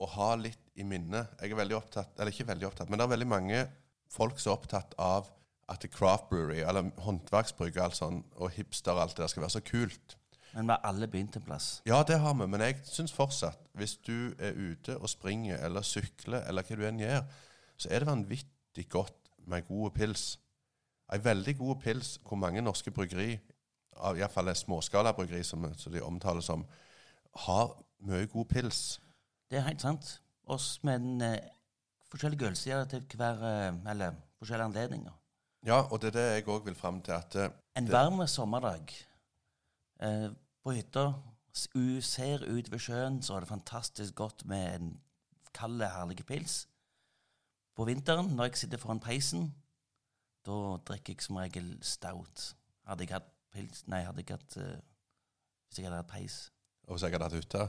å 0.02 0.08
ha 0.16 0.32
litt 0.40 0.72
i 0.82 0.86
minnet. 0.88 1.36
Jeg 1.42 1.54
er 1.54 1.60
veldig 1.60 1.78
opptatt, 1.78 2.16
eller 2.18 2.34
ikke 2.34 2.48
veldig 2.50 2.68
opptatt, 2.72 2.90
men 2.90 2.98
det 2.98 3.06
er 3.06 3.14
veldig 3.14 3.30
mange 3.30 3.62
folk 4.12 4.42
som 4.42 4.54
er 4.54 4.58
opptatt 4.58 4.96
av 5.02 5.30
at 5.72 5.86
craft 5.94 6.32
brewery, 6.32 6.64
eller 6.66 6.90
håndverksbrygg 7.06 7.78
og 7.78 7.84
alt 7.86 8.00
sånn, 8.00 8.24
og 8.42 8.56
hipster 8.58 8.96
og 8.96 9.06
alt 9.06 9.16
det 9.18 9.24
der 9.24 9.32
skal 9.32 9.46
være 9.46 9.56
så 9.60 9.64
kult. 9.64 10.18
Men 10.54 10.68
vi 10.68 10.74
har 10.76 10.82
alle 10.84 11.08
begynt 11.08 11.36
en 11.36 11.46
plass. 11.46 11.82
Ja, 11.88 12.02
det 12.08 12.20
har 12.20 12.34
vi, 12.36 12.48
men 12.48 12.62
jeg 12.62 12.82
syns 12.84 13.14
fortsatt, 13.16 13.60
hvis 13.80 13.96
du 14.04 14.34
er 14.40 14.58
ute 14.58 14.98
og 14.98 15.10
springer 15.10 15.62
eller 15.64 15.86
sykler, 15.88 16.44
eller 16.48 16.68
hva 16.68 16.78
du 16.78 16.84
enn 16.88 17.00
gjør, 17.00 17.22
så 17.80 17.90
er 17.90 18.04
det 18.04 18.10
vanvittig 18.12 18.88
godt 18.92 19.32
med 19.48 19.68
gode 19.68 19.94
pils. 19.96 20.26
En 21.14 21.24
veldig 21.24 21.56
god 21.58 21.80
pils 21.84 22.18
hvor 22.28 22.40
mange 22.40 22.62
norske 22.62 22.92
bryggeri, 22.92 23.38
iallfall 24.02 24.52
småskalabryggeri 24.56 25.44
som, 25.44 25.66
som 25.78 25.94
de 25.94 26.04
omtaler 26.04 26.44
som, 26.46 26.66
har 27.46 27.72
mye 28.04 28.28
god 28.28 28.46
pils. 28.52 29.00
Det 29.52 29.60
er 29.60 29.68
helt 29.68 29.84
sant. 29.84 30.18
Oss 30.52 30.82
med 30.84 31.00
en 31.00 31.22
eh, 31.22 31.52
forskjellige 32.12 32.50
ølsider 32.50 32.88
til 32.92 33.04
hver 33.16 33.44
eh, 33.48 33.92
Eller 33.92 34.18
forskjellige 34.40 34.66
anledninger. 34.72 35.14
Ja, 35.66 35.84
og 35.92 36.02
det 36.02 36.12
er 36.12 36.18
det 36.18 36.26
jeg 36.32 36.48
òg 36.50 36.66
vil 36.66 36.76
fram 36.76 37.02
til. 37.02 37.12
at 37.12 37.36
eh, 37.36 37.52
En 37.78 37.92
varm 37.92 38.28
sommerdag 38.28 38.92
eh, 40.02 40.30
på 40.64 40.76
hytta, 40.76 41.06
ser 41.54 42.46
ut 42.48 42.72
ved 42.72 42.80
sjøen, 42.80 43.22
så 43.24 43.36
er 43.36 43.44
det 43.44 43.50
fantastisk 43.50 44.16
godt 44.16 44.46
med 44.46 44.76
en 44.76 44.92
kald, 45.54 45.82
herlig 45.82 46.26
pils. 46.26 46.68
På 47.76 47.86
vinteren, 47.86 48.36
når 48.36 48.44
jeg 48.52 48.58
sitter 48.64 48.78
foran 48.78 49.00
peisen, 49.00 49.52
da 50.46 50.78
drikker 50.88 51.14
jeg 51.14 51.24
som 51.24 51.38
regel 51.42 51.78
stout. 51.86 52.56
Hadde 52.88 53.06
jeg 53.06 53.14
hatt 53.14 53.30
pils 53.54 53.84
Nei, 53.92 54.02
hadde 54.04 54.24
jeg 54.24 54.34
hatt 54.34 54.56
uh, 54.58 54.80
Hvis 55.68 55.80
jeg 55.80 55.86
hadde 55.86 56.00
hatt 56.02 56.10
peis. 56.10 56.38
Og 56.88 56.96
hvis 56.96 57.04
jeg 57.06 57.14
hadde 57.14 57.28
hatt 57.28 57.38
hytte. 57.38 57.68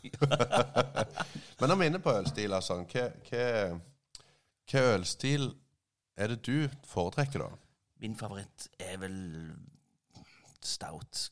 Men 1.60 1.68
når 1.68 1.76
vi 1.76 1.84
er 1.84 1.90
inne 1.90 2.00
på 2.02 2.14
ølstil, 2.16 2.54
altså, 2.56 2.78
hva, 2.88 3.04
hva, 3.28 3.44
hva 4.70 4.84
ølstil 4.94 5.50
er 6.16 6.32
det 6.32 6.40
du 6.46 6.68
foretrekker, 6.88 7.44
da? 7.44 7.50
Min 8.00 8.16
favoritt 8.16 8.68
er 8.80 8.96
vel 9.02 9.18
stout, 10.64 11.28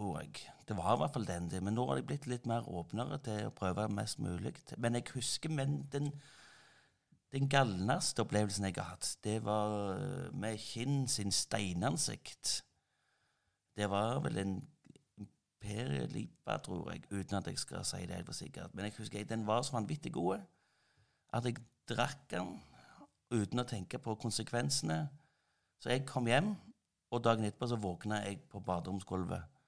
tror 0.00 0.20
jeg. 0.20 0.32
Det 0.68 0.76
var 0.76 0.94
i 0.94 0.98
hvert 0.98 1.12
fall 1.12 1.26
den, 1.28 1.50
men 1.64 1.74
nå 1.74 1.86
har 1.88 1.98
de 1.98 2.06
blitt 2.08 2.26
litt 2.30 2.46
mer 2.48 2.68
åpnere 2.68 3.18
til 3.24 3.48
å 3.48 3.54
prøve 3.54 3.88
mest 3.92 4.20
mulig. 4.22 4.54
Men 4.78 4.96
jeg 4.96 5.10
husker 5.14 5.52
men 5.52 5.82
den, 5.92 6.08
den 7.34 7.48
galneste 7.52 8.24
opplevelsen 8.24 8.68
jeg 8.68 8.78
har 8.78 8.94
hatt, 8.94 9.10
det 9.24 9.40
var 9.44 9.74
øh, 9.98 10.30
med 10.32 10.56
Kinn 10.62 11.04
sin 11.08 11.32
steinansikt. 11.32 12.62
Det 13.76 13.90
var 13.90 14.22
vel 14.24 14.40
en 14.40 14.56
imperielipa, 15.20 16.56
tror 16.64 16.94
jeg, 16.94 17.04
uten 17.10 17.36
at 17.36 17.52
jeg 17.52 17.60
skal 17.60 17.84
si 17.84 18.06
det 18.06 18.16
helt 18.16 18.32
for 18.32 18.40
sikkert. 18.40 18.74
Men 18.74 18.88
jeg 18.88 18.96
husker 18.98 19.20
jeg, 19.20 19.28
den 19.28 19.46
var 19.46 19.62
så 19.62 19.76
vanvittig 19.76 20.12
god 20.16 20.40
at 21.36 21.44
jeg 21.44 21.60
drakk 21.90 22.24
den 22.30 22.56
uten 23.30 23.60
å 23.62 23.68
tenke 23.68 24.00
på 24.02 24.16
konsekvensene. 24.18 25.02
Så 25.80 25.92
jeg 25.92 26.08
kom 26.08 26.26
hjem, 26.26 26.54
og 27.10 27.24
dagen 27.24 27.44
etterpå 27.44 27.68
så 27.68 27.78
våkna 27.80 28.24
jeg 28.24 28.40
på 28.48 28.62
baderomsgulvet. 28.64 29.59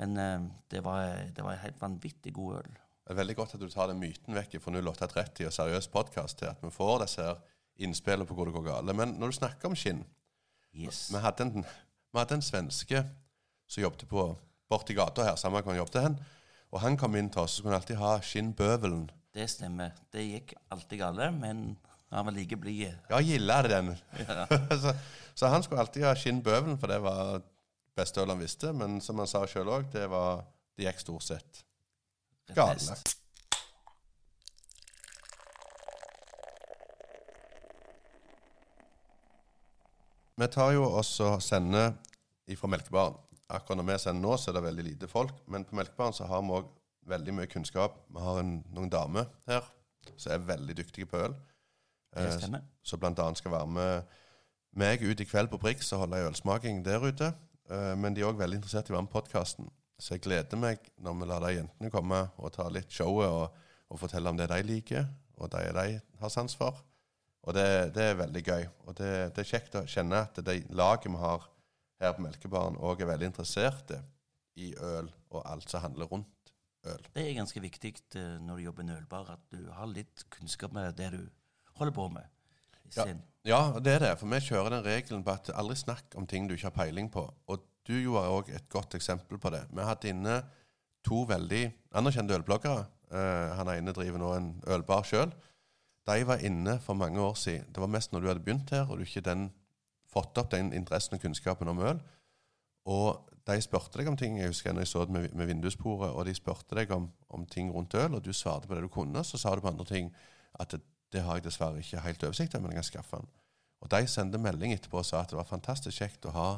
Men 0.00 0.16
eh, 0.16 0.46
det, 0.72 0.80
var, 0.84 1.02
det 1.36 1.44
var 1.44 1.52
en 1.52 1.64
helt 1.66 1.80
vanvittig 1.80 2.32
god 2.34 2.62
øl. 2.62 2.78
Det 3.04 3.14
er 3.14 3.18
veldig 3.20 3.36
godt 3.36 3.54
at 3.56 3.60
du 3.60 3.68
tar 3.68 3.90
den 3.90 4.00
myten 4.00 4.36
vekk 4.36 4.56
fra 4.62 4.72
0830 4.72 5.48
og 5.48 5.52
seriøs 5.52 5.90
podkast 5.92 6.38
til 6.40 6.48
at 6.48 6.62
vi 6.62 6.70
får 6.72 7.02
disse 7.04 7.26
her 7.26 7.40
innspillene 7.80 8.28
på 8.28 8.36
hvor 8.36 8.48
det 8.48 8.54
går 8.54 8.66
galt. 8.68 8.96
Men 8.96 9.16
når 9.20 9.32
du 9.32 9.38
snakker 9.40 9.68
om 9.70 9.76
skinn 9.76 10.04
Yes. 10.70 11.08
Vi 11.10 11.18
hadde 11.18 11.42
en, 11.42 11.64
vi 12.12 12.18
hadde 12.18 12.36
en 12.38 12.44
svenske 12.46 13.00
som 13.66 13.82
jobbet 13.82 14.06
på 14.08 14.26
borti 14.70 14.94
gata 14.94 15.24
her, 15.26 15.38
samme 15.38 15.58
hvor 15.58 15.72
han 15.72 15.80
jobbet 15.80 16.02
hen. 16.04 16.18
Og 16.70 16.82
han 16.84 16.98
kom 16.98 17.16
inn 17.18 17.30
til 17.30 17.42
oss, 17.42 17.56
så 17.56 17.60
skulle 17.60 17.74
han 17.74 17.80
alltid 17.80 17.98
ha 17.98 18.12
skinnbøvelen. 18.22 19.08
Det 19.34 19.48
stemmer. 19.50 19.96
Det 20.14 20.22
gikk 20.22 20.54
alltid 20.70 21.02
galt, 21.02 21.24
men 21.34 21.64
han 22.10 22.26
var 22.26 22.34
like 22.36 22.58
blid. 22.58 22.94
Ja, 23.10 23.18
gilla 23.18 23.60
det 23.66 23.72
den. 23.74 23.90
så, 24.82 24.94
så 25.34 25.50
han 25.50 25.66
skulle 25.66 25.82
alltid 25.82 26.06
ha 26.06 26.14
skinnbøvelen, 26.14 26.78
for 26.78 26.90
det 26.90 27.00
var 27.02 27.42
beste 28.00 28.22
øl 28.24 28.32
han 28.34 28.40
visste. 28.42 28.72
Men 28.76 28.98
som 29.04 29.18
han 29.22 29.28
sa 29.30 29.44
sjøl 29.46 29.68
òg, 29.78 29.88
det, 29.94 30.06
var- 30.10 30.44
det 30.76 30.88
gikk 30.88 31.02
stort 31.06 31.26
sett 31.28 31.64
galt 32.56 32.82
gale. 32.82 32.96
Vi 40.40 40.46
tar 40.48 40.72
jo 40.72 40.86
også 40.88 41.34
sender 41.44 41.92
ifra 42.50 42.68
Melkebaren. 42.72 43.18
akkurat 43.50 43.76
når 43.80 43.86
vi 43.88 43.98
sender 43.98 44.22
nå, 44.22 44.36
så 44.38 44.50
er 44.50 44.54
det 44.56 44.62
veldig 44.62 44.84
lite 44.86 45.08
folk. 45.10 45.32
Men 45.50 45.64
på 45.66 45.74
Melkebaren 45.76 46.14
så 46.14 46.24
har 46.30 46.42
vi 46.42 46.52
òg 46.54 46.68
veldig 47.10 47.34
mye 47.34 47.50
kunnskap. 47.50 47.96
Vi 48.14 48.20
har 48.22 48.38
en, 48.40 48.52
noen 48.72 48.90
damer 48.92 49.26
her 49.50 49.66
som 50.16 50.32
er 50.32 50.44
veldig 50.46 50.76
dyktige 50.78 51.06
på 51.10 51.18
øl. 51.18 51.34
Eh, 52.16 52.30
som 52.82 53.00
bl.a. 53.02 53.26
skal 53.34 53.52
være 53.52 53.66
med 53.66 54.16
meg 54.78 55.02
ut 55.02 55.20
i 55.20 55.26
kveld 55.26 55.50
på 55.50 55.58
Brix 55.58 55.90
og 55.92 56.04
holde 56.04 56.20
ei 56.20 56.28
ølsmaking 56.30 56.84
der 56.86 57.02
ute. 57.02 57.32
Eh, 57.70 57.94
Men 57.96 58.14
de 58.14 58.24
er 58.24 58.30
òg 58.30 58.40
veldig 58.40 58.60
interessert 58.60 58.90
i 58.90 58.94
å 58.94 58.98
være 58.98 59.06
med 59.06 59.14
podkasten. 59.14 59.70
Så 60.00 60.16
jeg 60.16 60.24
gleder 60.24 60.58
meg 60.58 60.86
når 60.98 61.18
vi 61.18 61.28
lar 61.28 61.44
de 61.44 61.56
jentene 61.58 61.92
komme 61.92 62.20
og 62.40 62.52
ta 62.54 62.68
litt 62.72 62.92
showet 62.92 63.28
og, 63.28 63.58
og 63.92 64.00
fortelle 64.00 64.32
om 64.32 64.38
det 64.38 64.48
de 64.50 64.62
liker, 64.64 65.04
og 65.36 65.50
det 65.52 65.66
de 65.76 66.00
har 66.22 66.32
sans 66.32 66.56
for. 66.56 66.80
Og 67.44 67.56
det, 67.56 67.66
det 67.96 68.04
er 68.10 68.18
veldig 68.20 68.42
gøy. 68.44 68.66
Og 68.88 68.96
det, 68.98 69.12
det 69.36 69.44
er 69.44 69.50
kjekt 69.52 69.76
å 69.78 69.86
kjenne 69.88 70.24
at 70.26 70.40
det 70.44 70.62
laget 70.76 71.08
vi 71.12 71.20
har 71.20 71.46
her 72.00 72.16
på 72.16 72.24
Melkebaren, 72.24 72.78
òg 72.80 73.02
er 73.02 73.10
veldig 73.12 73.28
interesserte 73.28 74.00
i 74.60 74.72
øl 74.76 75.08
og 75.30 75.42
alt 75.44 75.68
som 75.68 75.84
handler 75.84 76.08
rundt 76.08 76.52
øl. 76.88 77.06
Det 77.12 77.22
er 77.22 77.36
ganske 77.36 77.60
viktig 77.60 77.92
eh, 78.16 78.36
når 78.40 78.56
du 78.56 78.66
jobber 78.66 78.84
i 78.84 78.88
en 78.88 78.96
ølbar, 78.96 79.34
at 79.36 79.52
du 79.52 79.68
har 79.76 79.88
litt 79.90 80.24
kunnskap 80.32 80.72
med 80.76 80.96
det 80.96 81.10
du 81.12 81.20
holder 81.76 81.96
på 81.96 82.08
med. 82.12 82.24
Ja. 82.96 83.04
Sin- 83.04 83.22
Ja, 83.44 83.72
det 83.80 83.92
er 83.94 83.98
det. 83.98 84.18
For 84.20 84.28
vi 84.28 84.36
kjører 84.44 84.70
den 84.74 84.84
regelen 84.84 85.22
på 85.24 85.32
at 85.32 85.48
aldri 85.54 85.74
snakk 85.76 86.12
om 86.16 86.26
ting 86.26 86.48
du 86.48 86.54
ikke 86.54 86.68
har 86.68 86.76
peiling 86.76 87.10
på. 87.10 87.22
Og 87.48 87.62
du 87.88 87.94
jo 87.96 88.16
er 88.20 88.28
òg 88.28 88.50
et 88.54 88.68
godt 88.68 88.94
eksempel 88.94 89.38
på 89.40 89.50
det. 89.50 89.62
Vi 89.70 89.80
har 89.80 89.94
hatt 89.94 90.04
inne 90.04 90.42
to 91.06 91.22
veldig 91.24 91.62
anerkjente 91.96 92.36
ølbloggere. 92.36 92.84
Uh, 93.10 93.56
han 93.56 93.68
ene 93.72 93.94
driver 93.96 94.18
nå 94.20 94.34
en 94.36 94.50
ølbar 94.68 95.02
sjøl. 95.08 95.32
De 96.06 96.26
var 96.26 96.44
inne 96.44 96.78
for 96.84 96.94
mange 96.94 97.20
år 97.20 97.34
siden. 97.34 97.64
Det 97.72 97.80
var 97.80 97.88
mest 97.88 98.12
når 98.12 98.20
du 98.20 98.28
hadde 98.28 98.44
begynt 98.44 98.70
her, 98.70 98.84
og 98.90 98.98
du 98.98 99.06
ikke 99.06 99.24
den, 99.24 99.48
fått 100.10 100.38
opp 100.38 100.50
den 100.50 100.72
interessen 100.76 101.14
og 101.16 101.22
kunnskapen 101.22 101.68
om 101.68 101.80
øl. 101.80 102.00
Og 102.90 103.30
de 103.46 103.56
spurte 103.62 103.98
deg 103.98 104.08
om 104.10 104.16
ting. 104.16 104.38
Jeg 104.38 104.50
husker 104.52 104.72
når 104.74 104.84
jeg 104.84 104.92
så 104.92 105.04
det 105.06 105.14
med, 105.16 105.34
med 105.34 105.46
vindussporet, 105.46 106.12
og 106.12 106.26
de 106.26 106.34
spurte 106.34 106.76
deg 106.76 106.90
om, 106.92 107.08
om 107.30 107.46
ting 107.46 107.72
rundt 107.72 107.94
øl, 107.94 108.14
og 108.14 108.24
du 108.24 108.32
svarte 108.32 108.68
på 108.68 108.74
det 108.74 108.82
du 108.82 108.88
kunne. 108.92 109.24
Så 109.24 109.38
sa 109.38 109.54
du 109.54 109.60
på 109.64 109.68
andre 109.70 109.84
ting 109.88 110.12
at 110.60 110.74
det, 111.12 111.24
har 111.26 111.38
jeg 111.38 111.46
dessverre 111.48 111.80
ikke 111.82 112.02
helt 112.04 112.24
oversikt 112.24 112.54
over, 112.54 112.66
men 112.66 112.76
jeg 112.76 112.82
kan 112.82 112.90
skaffe 112.90 113.20
den. 113.22 113.30
Og 113.80 113.90
de 113.90 114.00
sendte 114.10 114.40
melding 114.40 114.74
etterpå 114.74 115.00
og 115.00 115.08
sa 115.08 115.22
at 115.22 115.32
det 115.32 115.38
var 115.38 115.48
fantastisk 115.48 116.02
kjekt 116.02 116.28
å 116.28 116.34
ha 116.34 116.48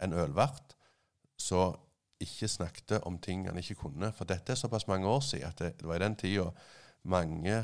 en 0.00 0.16
ølvert 0.16 0.76
som 1.40 1.76
ikke 2.20 2.48
snakket 2.48 2.98
om 3.08 3.16
ting 3.20 3.46
han 3.48 3.58
ikke 3.60 3.78
kunne. 3.80 4.10
For 4.16 4.28
dette 4.28 4.52
er 4.52 4.60
såpass 4.60 4.88
mange 4.88 5.08
år 5.08 5.22
siden 5.24 5.48
at 5.48 5.60
det, 5.60 5.74
det 5.80 5.88
var 5.88 6.00
i 6.00 6.04
den 6.04 6.16
tida 6.20 6.50
mange 7.08 7.62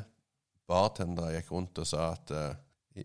bartendere 0.69 1.35
gikk 1.37 1.53
rundt 1.53 1.81
og 1.83 1.88
sa 1.88 2.11
at 2.15 2.33
uh, 2.33 3.03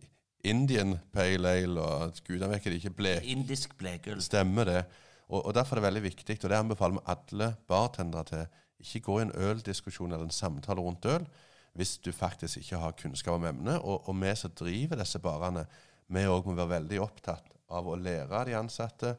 Indian 0.48 0.96
Pale 1.14 1.52
Ale 1.60 1.84
og 1.84 2.22
gudene 2.26 2.50
vet 2.50 2.62
ikke, 2.62 2.72
det 2.74 2.80
ikke 2.82 2.98
ble 2.98 3.14
Indisk 3.34 3.76
blekøl. 3.78 4.22
Stemmer 4.24 4.68
det. 4.68 4.82
Og, 5.30 5.46
og 5.46 5.54
Derfor 5.56 5.76
er 5.76 5.82
det 5.82 5.88
veldig 5.90 6.04
viktig, 6.08 6.38
og 6.42 6.50
det 6.50 6.58
anbefaler 6.58 6.98
vi 6.98 7.14
alle 7.14 7.52
bartendere 7.70 8.28
til. 8.32 8.60
Ikke 8.82 9.04
gå 9.06 9.20
i 9.20 9.26
en 9.28 9.36
øldiskusjon 9.50 10.12
eller 10.12 10.26
en 10.26 10.34
samtale 10.34 10.82
rundt 10.82 11.06
øl 11.06 11.28
hvis 11.78 11.96
du 12.04 12.12
faktisk 12.12 12.62
ikke 12.62 12.80
har 12.82 12.98
kunnskap 13.00 13.38
om 13.38 13.48
emnet. 13.48 13.80
Og, 13.80 14.08
og 14.10 14.18
vi 14.22 14.34
som 14.36 14.54
driver 14.58 15.00
disse 15.00 15.22
barene, 15.24 15.66
vi 16.12 16.28
òg 16.28 16.50
må 16.50 16.58
være 16.58 16.76
veldig 16.76 17.00
opptatt 17.04 17.54
av 17.72 17.88
å 17.88 17.96
lære 17.96 18.46
de 18.50 18.58
ansatte 18.60 19.16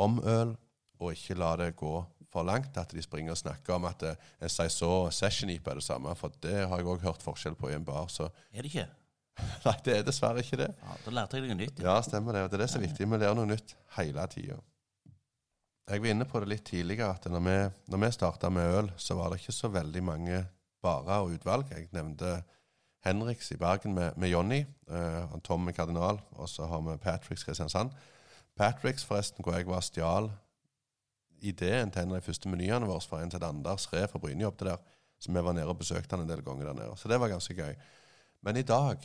om 0.00 0.20
øl, 0.22 0.54
og 1.00 1.16
ikke 1.16 1.38
la 1.38 1.54
det 1.58 1.72
gå 1.78 1.94
for 2.30 2.46
langt 2.46 2.76
at 2.78 2.92
de 2.94 3.02
springer 3.02 3.34
og 3.34 3.40
snakker 3.40 3.74
om 3.74 3.88
at 3.88 4.04
en 4.06 4.52
saison 4.52 5.10
session-IPA 5.10 5.72
er 5.72 5.80
det 5.80 5.86
samme. 5.86 6.14
For 6.18 6.32
det 6.44 6.60
har 6.60 6.78
jeg 6.78 6.90
òg 6.92 7.02
hørt 7.02 7.24
forskjell 7.24 7.56
på 7.58 7.72
i 7.72 7.74
en 7.74 7.86
bar. 7.86 8.06
Så 8.12 8.28
Er 8.52 8.62
det 8.62 8.70
ikke? 8.70 8.86
nei, 9.66 9.76
det 9.86 9.96
er 9.96 10.06
dessverre 10.06 10.44
ikke 10.44 10.60
det. 10.60 10.68
Ja, 10.78 10.96
da 11.04 11.14
lærte 11.16 11.40
jeg 11.40 11.48
noe 11.48 11.58
nytt. 11.58 11.82
Ja, 11.82 11.96
stemmer 12.06 12.36
det. 12.36 12.44
Og 12.46 12.52
det 12.52 12.60
er 12.60 12.64
det 12.66 12.70
som 12.70 12.82
er 12.82 12.86
viktig. 12.86 13.08
Vi 13.08 13.18
lærer 13.18 13.38
noe 13.38 13.50
nytt 13.50 13.74
hele 13.96 14.26
tida. 14.30 14.60
Jeg 15.90 16.04
var 16.04 16.12
inne 16.12 16.26
på 16.28 16.38
det 16.42 16.52
litt 16.52 16.66
tidligere, 16.68 17.10
at 17.16 17.26
når 17.32 17.42
vi, 17.42 17.54
når 17.90 18.02
vi 18.04 18.10
starta 18.14 18.50
med 18.54 18.74
øl, 18.78 18.90
så 19.00 19.16
var 19.18 19.32
det 19.32 19.40
ikke 19.40 19.56
så 19.56 19.70
veldig 19.74 20.02
mange 20.06 20.44
barer 20.82 21.24
og 21.24 21.34
utvalg. 21.36 21.70
Jeg 21.70 21.88
nevnte 21.92 22.40
Henriks 23.04 23.50
i 23.52 23.56
Bergen 23.56 23.94
med, 23.96 24.16
med 24.16 24.28
Jonny, 24.28 24.64
uh, 24.90 25.38
Tom 25.44 25.60
med 25.64 25.74
Kardinal, 25.74 26.20
og 26.36 26.48
så 26.48 26.66
har 26.68 26.80
vi 26.84 26.96
Patricks 27.00 27.44
Kristiansand. 27.44 27.90
Patricks, 28.56 29.04
forresten, 29.04 29.44
hvor 29.44 29.56
jeg 29.56 29.66
var 29.66 29.80
stjal 29.80 30.30
ideen 31.40 31.90
til 31.90 32.02
en 32.02 32.12
av 32.12 32.18
de 32.20 32.26
første 32.26 32.50
menyene 32.52 32.88
våre 32.88 33.00
fra 33.00 33.22
en 33.24 33.30
til 33.32 33.44
Anders 33.46 33.86
Re 33.92 34.02
fra 34.08 34.20
Bryne 34.20 34.44
jobbet 34.44 34.66
der. 34.68 34.82
Så 35.20 35.32
vi 35.32 35.40
var 35.44 35.52
nede 35.56 35.68
og 35.68 35.78
besøkte 35.80 36.16
han 36.16 36.24
en 36.24 36.28
del 36.28 36.42
ganger 36.44 36.68
der 36.70 36.76
nede. 36.76 36.96
Så 36.96 37.08
det 37.08 37.20
var 37.20 37.28
ganske 37.32 37.54
gøy. 37.56 37.74
Men 38.44 38.56
i 38.56 38.64
dag 38.64 39.00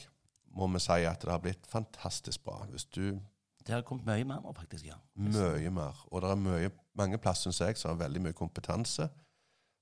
må 0.56 0.68
vi 0.72 0.80
si 0.84 1.04
at 1.08 1.24
det 1.24 1.32
har 1.32 1.42
blitt 1.44 1.68
fantastisk 1.68 2.44
bra. 2.44 2.62
Hvis 2.72 2.86
du 2.86 3.20
Det 3.66 3.74
har 3.74 3.82
kommet 3.82 4.06
mye 4.06 4.24
mer 4.24 4.42
nå, 4.44 4.52
faktisk. 4.54 4.86
ja. 4.86 4.96
Mye 5.16 5.72
mer. 5.74 5.96
Og 6.12 6.22
det 6.22 6.30
er 6.30 6.36
mye, 6.36 6.70
mange 6.96 7.18
plasser, 7.18 7.52
syns 7.52 7.62
jeg, 7.68 7.78
som 7.78 7.90
har 7.96 8.04
veldig 8.06 8.22
mye 8.22 8.34
kompetanse 8.38 9.08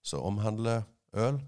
som 0.03 0.23
omhandler 0.23 0.83
øl. 1.13 1.41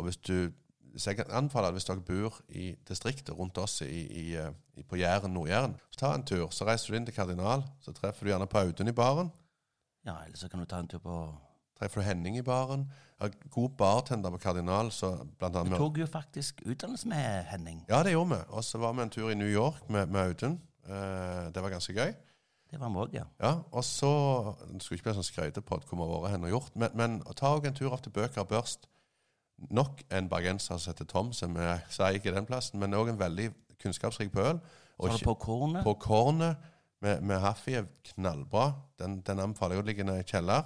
Og 0.00 0.08
hvis 0.08 0.18
du 0.24 0.50
så 0.98 1.12
jeg 1.12 1.26
anfaller 1.30 1.70
at 1.70 1.76
hvis 1.76 1.86
dere 1.86 2.02
bor 2.02 2.40
i 2.48 2.72
distriktet 2.88 3.36
rundt 3.38 3.58
oss 3.62 3.80
i, 3.86 3.86
i, 3.86 4.24
eh, 4.36 4.50
i, 4.74 4.82
på 4.82 4.96
Jæren, 4.98 5.34
Nord-Jæren, 5.34 5.76
så 5.90 6.00
ta 6.00 6.14
en 6.14 6.24
tur. 6.26 6.48
Så 6.50 6.66
reiser 6.66 6.90
du 6.90 6.96
inn 6.98 7.06
til 7.06 7.14
Kardinal. 7.14 7.62
Så 7.84 7.92
treffer 7.94 8.26
du 8.26 8.32
gjerne 8.32 8.48
på 8.50 8.58
Audun 8.58 8.90
i 8.90 8.96
baren. 8.96 9.30
Ja, 10.06 10.16
Eller 10.24 10.36
så 10.36 10.48
kan 10.48 10.60
du 10.60 10.66
ta 10.66 10.80
en 10.80 10.88
tur 10.88 10.98
på 10.98 11.20
Treffer 11.78 12.02
du 12.02 12.04
Henning 12.04 12.36
i 12.36 12.42
baren. 12.42 12.88
Jeg 13.20 13.30
har 13.30 13.50
god 13.50 13.76
bartender 13.78 14.30
på 14.30 14.40
Kardinal. 14.42 14.90
Så 14.92 15.12
blant 15.38 15.56
Vi 15.64 15.70
Du 15.70 15.76
tok 15.76 15.98
jo 15.98 16.06
faktisk 16.06 16.62
utdannelse 16.66 17.08
med 17.08 17.44
Henning. 17.52 17.84
Ja, 17.88 18.02
det 18.02 18.12
gjorde 18.12 18.34
vi. 18.34 18.42
Og 18.48 18.64
så 18.64 18.78
var 18.78 18.92
vi 18.92 19.02
en 19.02 19.10
tur 19.10 19.30
i 19.30 19.34
New 19.34 19.48
York 19.48 19.88
med, 19.88 20.06
med 20.06 20.20
Audun. 20.20 20.60
Eh, 20.84 21.52
det 21.54 21.62
var 21.62 21.70
ganske 21.70 21.92
gøy. 21.92 22.12
Det 22.70 22.80
var 22.80 22.88
vi 22.88 22.96
òg, 23.02 23.14
ja. 23.14 23.24
Ja, 23.40 23.54
og 23.72 23.84
så 23.84 24.10
Det 24.72 24.82
skulle 24.82 24.98
ikke 24.98 25.08
bli 25.10 25.14
sånn 25.18 25.26
skrytepod 25.26 25.86
hvor 25.88 25.98
vi 25.98 26.12
har 26.12 26.22
vært 26.22 26.36
hen 26.36 26.44
og 26.46 26.50
gjort, 26.50 26.76
men, 26.76 26.90
men 26.94 27.16
ta 27.34 27.50
også 27.50 27.66
en 27.66 27.74
tur 27.74 27.90
opp 27.90 28.02
til 28.02 28.12
Bøker 28.14 28.44
Børst. 28.46 28.86
Nok 29.70 30.02
en 30.10 30.28
bergenser 30.28 30.78
som 30.80 30.92
heter 30.92 31.04
Tom, 31.10 31.32
som 31.36 31.54
jeg 31.60 31.80
sier 31.92 32.16
ikke 32.16 32.32
den 32.34 32.46
plassen, 32.48 32.80
men 32.80 32.94
òg 32.96 33.10
en 33.12 33.18
veldig 33.20 33.50
kunnskapsrik 33.82 34.32
på 34.32 34.40
øl. 34.40 34.60
Så 35.00 35.06
er 35.08 35.16
det 35.18 35.24
på 35.24 35.34
Kornet. 35.40 35.84
på 35.84 35.94
Kornet 36.00 36.56
med, 37.00 37.22
med 37.22 37.40
Haffi 37.40 37.74
er 37.74 37.86
knallbra. 38.14 38.70
Den, 39.00 39.20
den 39.24 39.40
anbefaler 39.40 39.76
jeg 39.76 39.84
å 39.84 39.86
ligge 39.86 40.04
i 40.18 40.24
kjeller 40.28 40.64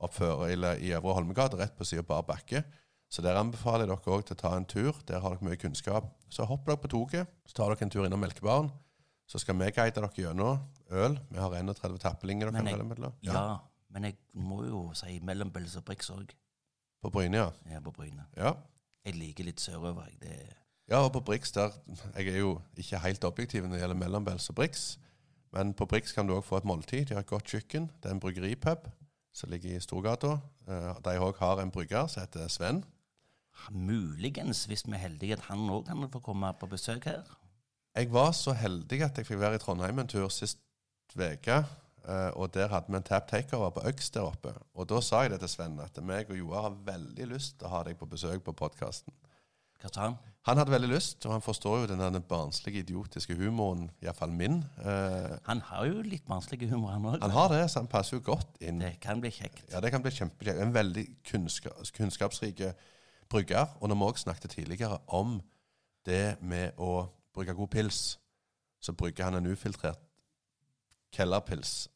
oppfører, 0.00 0.52
eller 0.54 0.78
i 0.82 0.92
Øvre 0.94 1.14
Holmegate, 1.18 1.58
rett 1.58 1.74
på 1.78 1.86
siden 1.86 2.04
av 2.04 2.08
bar 2.10 2.22
bakke. 2.28 2.62
Så 3.10 3.22
der 3.24 3.38
anbefaler 3.40 3.86
jeg 3.86 3.90
dere 3.96 4.14
òg 4.18 4.24
til 4.28 4.36
å 4.36 4.40
ta 4.42 4.50
en 4.56 4.66
tur. 4.68 4.94
Der 5.08 5.22
har 5.24 5.34
dere 5.34 5.46
mye 5.48 5.58
kunnskap. 5.58 6.10
Så 6.30 6.44
hopper 6.46 6.74
dere 6.74 6.82
på 6.82 6.90
toget, 6.92 7.30
så 7.48 7.56
tar 7.56 7.72
dere 7.72 7.86
en 7.86 7.90
tur 7.94 8.04
innom 8.06 8.20
Melkebaren. 8.22 8.70
Så 9.28 9.40
skal 9.42 9.56
vi 9.60 9.70
guide 9.72 9.94
dere 9.96 10.10
gjennom 10.14 10.60
øl. 10.90 11.18
Vi 11.30 11.38
har 11.40 11.54
31 11.56 11.98
tappelinger 12.02 12.46
dere 12.48 12.52
Men 12.52 12.62
kan 12.64 12.70
jeg- 12.70 12.78
velge 12.78 12.88
mellom. 12.94 13.14
Ja. 13.22 13.58
men 13.90 14.04
jeg 14.04 14.16
må 14.34 14.62
jo 14.68 14.92
si 14.94 15.18
mellombels 15.24 15.76
og 15.76 15.84
briks 15.84 16.10
òg, 16.10 16.30
På 17.02 17.10
Bryne, 17.10 17.36
ja. 17.36 17.50
Ja, 17.70 17.80
på 17.80 17.90
Bryne. 17.94 18.24
ja. 18.36 18.52
Jeg 19.04 19.14
liker 19.16 19.44
litt 19.44 19.60
sørover. 19.60 20.08
Det, 20.20 20.32
Ja, 20.90 20.96
og 21.04 21.12
på 21.12 21.20
Brix 21.20 21.52
der 21.52 21.70
Jeg 22.16 22.28
er 22.28 22.38
jo 22.38 22.60
ikke 22.76 22.98
helt 22.98 23.24
objektiv 23.24 23.62
når 23.62 23.70
det 23.76 23.80
gjelder 23.80 23.96
mellombels 23.96 24.48
og 24.50 24.54
Brix, 24.56 24.98
men 25.52 25.74
på 25.74 25.86
Brix 25.86 26.12
kan 26.12 26.26
du 26.26 26.34
òg 26.34 26.44
få 26.44 26.56
et 26.56 26.64
måltid. 26.64 27.04
De 27.08 27.14
har 27.14 27.20
et 27.20 27.26
godt 27.26 27.44
kjøkken. 27.44 27.90
Det 28.02 28.08
er 28.08 28.14
en 28.14 28.20
bryggeripub 28.20 28.88
som 29.32 29.50
ligger 29.50 29.76
i 29.76 29.80
Storgata. 29.80 30.38
Eh, 30.68 30.94
De 31.04 31.18
òg 31.18 31.36
har 31.38 31.60
en 31.62 31.70
brygger 31.70 32.06
som 32.06 32.20
heter 32.22 32.48
Sven. 32.48 32.84
muligens, 33.70 34.64
hvis 34.64 34.86
vi 34.86 34.92
er 34.92 34.96
heldige, 35.02 35.32
at 35.32 35.40
han 35.48 35.58
òg 35.70 35.86
kan 35.86 36.08
få 36.12 36.20
komme 36.20 36.52
på 36.60 36.66
besøk 36.66 37.04
her. 37.04 37.22
Jeg 37.96 38.12
var 38.12 38.32
så 38.32 38.52
heldig 38.52 39.02
at 39.02 39.16
jeg 39.18 39.26
fikk 39.26 39.40
være 39.40 39.54
i 39.54 39.58
Trondheim 39.58 39.98
en 39.98 40.06
tur 40.08 40.28
sist 40.28 40.58
uke. 41.16 41.64
Eh, 42.08 42.30
Og 42.36 42.52
der 42.54 42.68
hadde 42.72 42.90
vi 42.90 42.96
en 42.98 43.06
tap 43.06 43.28
takeover 43.30 43.70
på 43.76 43.84
Øks 43.90 44.10
der 44.14 44.26
oppe. 44.26 44.54
Og 44.74 44.88
da 44.90 45.00
sa 45.04 45.22
jeg 45.24 45.34
det 45.34 45.40
til 45.44 45.52
Sven, 45.52 45.78
at 45.84 46.00
meg 46.02 46.30
og 46.30 46.38
Joar 46.38 46.62
har 46.68 46.78
veldig 46.88 47.28
lyst 47.34 47.58
til 47.58 47.68
å 47.68 47.76
ha 47.76 47.84
deg 47.86 47.98
på 48.00 48.08
besøk 48.10 48.42
på 48.46 48.56
podkasten. 48.56 49.14
Hva 49.78 49.92
sa 49.94 50.08
han? 50.08 50.18
Han 50.48 50.56
hadde 50.56 50.72
veldig 50.72 50.88
lyst, 50.88 51.26
og 51.26 51.34
han 51.34 51.42
forstår 51.44 51.82
jo 51.82 51.88
den 51.90 52.00
der 52.00 52.22
barnslige, 52.24 52.80
idiotiske 52.80 53.34
humoren, 53.36 53.90
iallfall 54.02 54.32
min. 54.32 54.62
Uh, 54.80 55.36
Han 55.44 55.60
har 55.68 55.84
jo 55.90 56.00
litt 56.02 56.24
barnslig 56.26 56.70
humor, 56.70 56.94
han 56.94 57.04
òg. 57.04 57.18
han 57.20 57.34
har 57.34 57.48
det, 57.52 57.60
så 57.70 57.82
han 57.82 57.90
passer 57.90 58.16
jo 58.16 58.22
godt 58.30 58.56
inn. 58.64 58.80
Det 58.80 58.94
kan 59.02 59.20
bli 59.20 59.30
kjekt. 59.34 59.66
Ja, 59.70 59.82
det 59.84 59.90
kan 59.92 60.02
bli 60.02 60.10
kjempekjekt. 60.14 60.62
En 60.64 60.72
veldig 60.74 61.04
kunnskap, 61.30 61.76
kunnskapsrik 61.98 62.62
brygger. 63.28 63.76
Og 63.80 63.88
når 63.92 64.00
vi 64.00 64.08
også 64.08 64.22
snakket 64.24 64.50
tidligere 64.56 64.98
om 65.06 65.36
det 66.08 66.38
med 66.40 66.80
å 66.80 67.04
brygge 67.36 67.54
god 67.54 67.68
pils, 67.68 68.00
så 68.80 68.94
brygger 68.96 69.28
han 69.28 69.34
en 69.34 69.52
ufiltrert 69.52 70.00
kellerpils. 71.12 71.88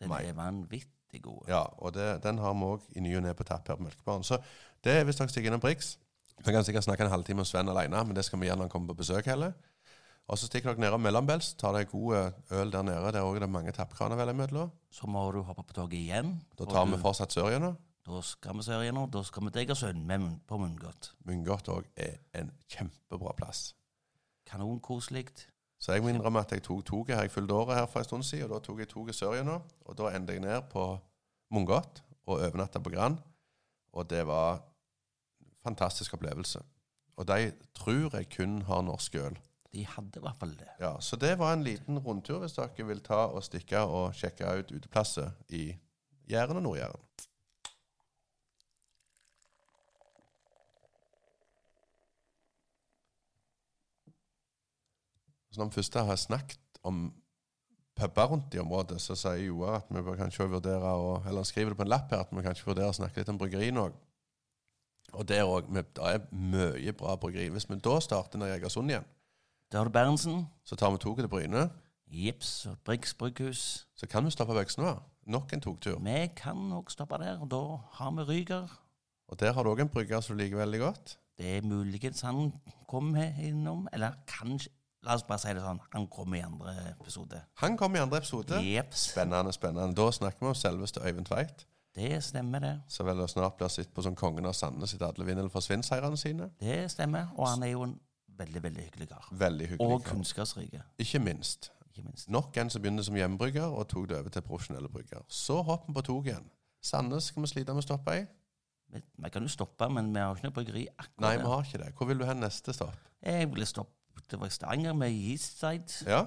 Den 0.00 0.12
er 0.12 0.32
vanvittig 0.36 1.22
god. 1.22 1.42
Ja, 1.48 1.62
og 1.78 1.92
det, 1.94 2.22
den 2.24 2.38
har 2.38 2.54
vi 2.54 2.68
òg 2.72 2.80
i 2.96 3.00
ny 3.04 3.16
og 3.18 3.22
ne 3.26 3.34
på 3.34 3.44
tapp 3.44 3.68
her 3.68 3.76
på 3.76 3.82
Melkebaren. 3.84 4.24
Så 4.24 4.38
det 4.84 4.94
er 5.00 5.04
hvis 5.04 5.16
dere 5.20 5.28
stikker 5.28 5.50
innom 5.50 5.60
Brix. 5.60 5.96
Vi 6.40 6.52
kan 6.54 6.64
sikkert 6.64 6.84
snakke 6.86 7.04
en 7.04 7.10
halvtime 7.12 7.42
om 7.44 7.48
Sven 7.48 7.68
alene, 7.68 8.00
men 8.04 8.16
det 8.16 8.24
skal 8.24 8.40
vi 8.40 8.46
gjøre 8.48 8.56
når 8.56 8.68
han 8.70 8.72
kommer 8.72 8.94
på 8.94 9.02
besøk 9.02 9.26
heller. 9.28 9.52
Og 10.30 10.38
så 10.38 10.46
stikker 10.46 10.70
dere 10.72 10.80
ned 10.86 10.94
om 10.94 11.02
mellombels, 11.02 11.52
tar 11.58 11.74
deg 11.74 11.90
god 11.90 12.32
øl 12.54 12.70
der 12.72 12.82
nede. 12.86 13.12
Der 13.12 13.26
òg 13.26 13.36
er 13.36 13.44
det 13.44 13.50
mange 13.50 13.72
tappkraner 13.76 14.16
vel 14.16 14.30
imellom. 14.32 14.70
Så 14.94 15.06
må 15.10 15.24
du 15.34 15.42
hoppe 15.42 15.64
på 15.66 15.74
toget 15.74 15.98
igjen. 15.98 16.36
Da 16.56 16.64
tar 16.70 16.86
vi 16.86 16.96
fortsatt 17.02 17.34
sør 17.34 17.50
gjennom. 17.50 17.76
Da 18.06 18.20
skal 18.24 18.56
vi 18.56 18.62
sør 18.64 18.80
igjennom. 18.86 19.10
Da 19.10 19.22
skal 19.26 19.44
vi 19.44 19.50
til 19.50 19.64
Egersund 19.66 20.04
med 20.06 20.20
munn- 20.22 20.38
på 20.48 20.56
Munngodt. 20.62 21.10
Munngodt 21.28 21.68
òg 21.68 21.84
er 21.96 22.16
en 22.38 22.52
kjempebra 22.70 23.34
plass. 23.36 23.74
Kanonkoselig. 24.46 25.26
Så 25.80 25.92
jeg 25.94 26.02
må 26.04 26.10
innrømme 26.12 26.42
at 26.42 26.52
jeg 26.52 26.62
tok 26.62 26.84
toget 26.84 27.14
her. 27.16 27.22
Jeg 27.24 27.32
fylte 27.32 27.56
året 27.56 27.78
her 27.78 27.86
for 27.88 28.02
en 28.02 28.04
stund 28.04 28.22
siden, 28.28 28.50
og 28.50 28.58
da 28.58 28.64
tok 28.64 28.82
jeg 28.82 28.88
toget 28.88 29.16
sør 29.16 29.36
gjennom. 29.38 29.62
Og 29.88 29.96
da 29.98 30.10
endte 30.12 30.36
jeg 30.36 30.44
ned 30.44 30.66
på 30.72 30.84
Mungot 31.50 32.02
og 32.26 32.34
overnatta 32.36 32.82
på 32.84 32.92
Grand. 32.92 33.16
Og 33.96 34.10
det 34.10 34.26
var 34.28 34.60
en 35.40 35.54
fantastisk 35.64 36.14
opplevelse. 36.14 36.60
Og 37.16 37.26
de 37.28 37.52
tror 37.74 38.16
jeg 38.16 38.28
kun 38.36 38.60
har 38.68 38.84
norsk 38.84 39.14
øl. 39.14 39.38
De 39.72 39.86
hadde 39.86 40.18
i 40.18 40.24
hvert 40.24 40.36
fall 40.36 40.52
det. 40.58 40.68
Ja, 40.80 40.96
Så 41.00 41.16
det 41.16 41.38
var 41.38 41.52
en 41.54 41.64
liten 41.64 41.98
rundtur 41.98 42.38
hvis 42.42 42.56
dere 42.58 42.86
vil 42.86 43.00
ta 43.06 43.24
og 43.30 43.44
stikke 43.46 43.80
og 43.86 44.14
sjekke 44.14 44.58
ut 44.58 44.72
uteplasser 44.72 45.30
i 45.48 45.70
Jæren 46.30 46.56
og 46.56 46.62
Nord-Jæren. 46.62 47.00
Så 55.50 55.60
når 55.60 55.70
vi 55.70 55.78
først 55.80 55.94
har 55.94 56.16
snakket 56.16 56.80
om 56.86 57.08
puber 57.96 58.30
rundt 58.30 58.54
i 58.54 58.60
området, 58.62 59.00
så 59.02 59.16
sier 59.18 59.42
Joar 59.46 59.80
at 59.80 59.90
vi 59.90 60.02
kanskje 60.16 60.46
vurdere 60.48 60.92
å, 60.96 61.18
eller 61.28 61.44
skriver 61.44 61.74
det 61.74 61.80
på 61.80 61.84
en 61.84 61.92
lapp 61.92 62.12
her, 62.14 62.22
at 62.24 62.32
vi 62.32 62.44
kanskje 62.44 62.68
vurderer 62.68 62.92
å 62.92 62.96
snakke 62.96 63.20
litt 63.20 63.32
om 63.32 63.38
bryggeri 63.40 63.70
nå. 63.74 63.90
Og 65.12 65.26
der 65.26 65.42
òg. 65.42 65.66
Det 65.74 66.04
er 66.06 66.22
mye 66.30 66.92
bra 66.94 67.16
bryggeri. 67.18 67.50
Hvis 67.50 67.66
vi 67.70 67.78
da 67.82 67.96
starter 68.00 68.38
når 68.38 68.52
Jegersund 68.54 68.90
Egersund 68.90 68.94
igjen, 68.94 69.08
Da 69.72 69.78
har 69.78 69.84
du 69.84 69.90
Berntsen. 69.90 70.46
så 70.64 70.76
tar 70.76 70.90
vi 70.90 70.98
toget 70.98 71.24
til 71.24 71.28
Bryne. 71.28 71.70
Jips 72.10 72.66
og 72.66 72.78
Briggs 72.84 73.14
brygghus. 73.14 73.86
Så 73.96 74.06
kan 74.06 74.24
vi 74.24 74.30
stoppe 74.30 74.52
Øksnø. 74.52 74.94
Nok 75.26 75.52
en 75.52 75.60
togtur. 75.60 75.98
Vi 75.98 76.30
kan 76.36 76.56
nok 76.56 76.90
stoppe 76.90 77.18
der, 77.18 77.38
og 77.38 77.50
da 77.50 77.78
har 77.92 78.10
vi 78.10 78.22
Ryger. 78.22 78.68
Og 79.28 79.40
der 79.40 79.52
har 79.52 79.62
du 79.62 79.70
òg 79.70 79.80
en 79.80 79.88
brygger 79.88 80.20
som 80.20 80.36
du 80.36 80.42
liker 80.42 80.56
veldig 80.56 80.80
godt. 80.80 81.18
Det 81.38 81.56
er 81.56 81.62
muligens 81.62 82.20
han 82.20 82.52
kommer 82.88 83.30
innom. 83.38 83.88
Eller 83.92 84.12
kanskje 84.26 84.70
La 85.02 85.14
oss 85.16 85.24
bare 85.24 85.40
si 85.40 85.52
det 85.56 85.62
sånn. 85.64 85.80
Han 85.94 86.06
kommer 86.12 86.36
i 86.36 86.42
andre 86.44 86.74
episode. 86.90 87.38
Han 87.62 87.76
kommer 87.80 88.00
i 88.00 88.02
andre 88.04 88.20
episode. 88.20 88.58
Yep. 88.60 88.92
Spennende, 89.00 89.52
spennende. 89.56 89.94
Da 89.96 90.10
snakker 90.12 90.44
vi 90.44 90.50
om 90.52 90.58
selveste 90.58 91.00
Øyvind 91.00 91.28
Tveit. 91.30 91.64
Det 91.96 92.20
stemmer, 92.22 92.60
det. 92.62 92.74
Så 92.88 93.04
vel 93.04 93.22
snart 93.28 93.56
blir 93.58 93.68
sett 93.72 93.90
på 93.94 94.02
som 94.04 94.14
kongen 94.14 94.46
av 94.46 94.52
Sandnes 94.54 94.92
etter 94.94 95.08
alle 95.08 95.26
vinn- 95.26 95.40
eller 95.40 95.50
forsvinn-seirene 95.50 96.16
sine. 96.20 96.50
Det 96.60 96.84
stemmer. 96.92 97.32
Og 97.36 97.48
han 97.48 97.64
er 97.66 97.72
jo 97.72 97.82
en 97.88 97.96
veldig, 98.38 98.62
veldig 98.62 98.84
hyggelig 98.84 99.08
kar. 99.08 99.26
Veldig 99.32 99.68
hyggelig. 99.72 99.88
Og 99.96 100.04
kunnskapsrik. 100.04 100.76
Ikke 100.98 101.18
minst. 101.18 101.72
ikke 101.88 102.04
minst. 102.04 102.28
Nok 102.30 102.56
en 102.56 102.70
som 102.70 102.82
begynner 102.82 103.02
som 103.02 103.16
hjemmebrygger 103.16 103.66
og 103.66 103.88
tok 103.88 104.08
det 104.08 104.18
over 104.20 104.30
til 104.30 104.42
profesjonelle 104.42 104.88
brygger. 104.88 105.24
Så 105.28 105.62
hopper 105.62 105.90
vi 105.90 105.94
på 105.94 106.04
toget 106.06 106.34
igjen. 106.34 106.50
Sandnes 106.82 107.24
skal 107.32 107.42
vi 107.42 107.48
slite 107.48 107.74
med 107.74 107.82
å 107.82 107.88
stoppe 107.88 108.14
i. 108.20 108.26
Vi 108.92 109.30
kan 109.30 109.42
jo 109.42 109.48
stoppe, 109.48 109.88
men 109.92 110.12
vi 110.14 110.20
har 110.20 110.34
ikke 110.34 110.48
noe 110.48 110.54
bryggeri 110.54 110.86
akkurat 110.96 111.20
Nei, 111.26 111.36
vi 111.38 111.50
har 111.50 111.66
ikke 111.66 111.82
det. 111.82 111.90
Hvor 111.98 112.06
vil 112.10 112.18
du 112.18 112.24
hen 112.26 112.40
neste 112.42 112.72
stopp? 112.74 112.96
Jeg 113.22 113.50
vil 113.52 113.66
stoppe 113.66 113.99
Det 114.30 114.38
var 114.38 114.46
i 114.46 114.54
Stavanger 114.54 114.94
med 114.94 115.10
Eastside. 115.10 116.04
Ja, 116.06 116.24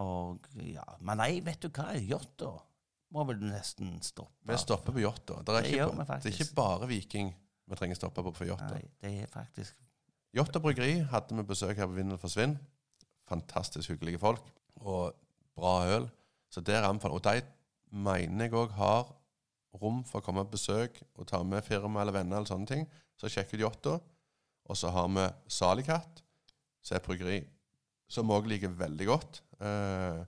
Og 0.00 0.46
ja 0.56 0.84
Men 1.00 1.18
nei, 1.20 1.40
vet 1.44 1.60
du 1.60 1.68
hva? 1.68 1.90
Jåtta 2.00 2.52
må 3.12 3.26
vel 3.28 3.42
nesten 3.44 3.98
stoppe. 4.02 4.32
vi 4.48 4.56
stopper 4.56 4.92
på 4.92 5.02
Jåtta. 5.02 5.42
Det, 5.44 5.44
Det 5.44 5.62
det 6.24 6.32
er 6.32 6.32
ikke 6.32 6.54
bare 6.56 6.88
Viking 6.88 7.34
vi 7.68 7.76
trenger 7.76 7.94
stoppe 7.96 8.22
på 8.24 8.32
for 8.34 8.48
Jåtta. 8.48 8.72
Nei, 8.72 8.88
det 9.00 9.12
er 9.22 9.26
faktisk 9.32 9.76
Jåtta 10.32 10.60
bryggeri 10.64 11.02
hadde 11.12 11.36
vi 11.36 11.42
besøk 11.44 11.76
her 11.76 11.86
på 11.86 11.92
Vindel 11.98 12.18
forsvinn. 12.18 12.56
Fantastisk 13.28 13.90
hyggelige 13.92 14.18
folk. 14.18 14.42
Og 14.80 15.12
bra 15.56 15.74
øl. 15.92 16.08
Så 16.50 16.60
der 16.64 16.86
anbefaler 16.88 17.14
Og 17.14 17.24
de 17.24 17.42
mener 17.92 18.44
jeg 18.48 18.54
òg 18.56 18.72
har 18.78 19.12
rom 19.82 20.02
for 20.04 20.20
å 20.20 20.24
komme 20.24 20.44
på 20.44 20.56
besøk 20.56 21.02
og 21.16 21.26
ta 21.28 21.42
med 21.42 21.64
firma 21.64 22.00
eller 22.00 22.12
venner 22.16 22.36
eller 22.36 22.48
sånne 22.48 22.66
ting. 22.66 22.86
Så 23.16 23.28
sjekk 23.28 23.52
ut 23.54 23.60
Jåtta. 23.60 23.98
Og 24.70 24.76
så 24.78 24.88
har 24.94 25.08
vi 25.08 25.26
Salikatt, 25.52 26.21
som 26.82 26.96
er 26.98 27.04
bryggeri 27.04 27.40
som 28.12 28.30
òg 28.34 28.48
liker 28.50 28.72
veldig 28.76 29.06
godt. 29.08 29.40
Eh, 29.62 30.22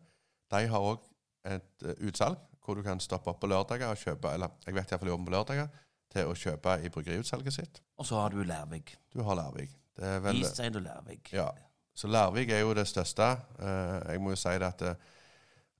de 0.55 0.61
har 0.73 0.87
òg 0.93 1.03
et 1.45 1.85
eh, 1.85 1.99
utsalg 2.09 2.39
hvor 2.65 2.79
du 2.79 2.85
kan 2.87 3.01
stoppe 3.03 3.29
opp 3.29 3.43
på 3.43 3.49
lørdager 3.51 3.91
og 3.93 3.99
kjøpe 4.01 4.31
Eller 4.33 4.49
jeg 4.65 4.73
vet 4.73 4.93
iallfall 4.95 5.11
de 5.11 5.13
åpner 5.13 5.29
på 5.29 5.35
lørdager 5.35 5.67
til 6.15 6.31
å 6.31 6.37
kjøpe 6.39 6.79
i 6.81 6.89
bryggeriutsalget 6.95 7.53
sitt. 7.53 7.81
Og 8.01 8.07
så 8.09 8.17
har 8.23 8.33
du 8.33 8.41
Lærvik. 8.47 8.95
Du 9.13 9.21
har 9.27 9.37
Lærvik. 9.37 9.75
Det 9.99 10.15
vel, 10.25 10.41
Eastside 10.41 10.81
og 10.81 10.87
Lærvik. 10.87 11.33
ja. 11.35 11.51
Så 11.95 12.09
Lærvik 12.11 12.51
er 12.51 12.65
jo 12.65 12.73
det 12.75 12.87
største. 12.91 13.27
Eh, 13.61 14.13
jeg 14.15 14.23
må 14.23 14.33
jo 14.33 14.39
si 14.41 14.55
det 14.59 14.67
at 14.67 14.83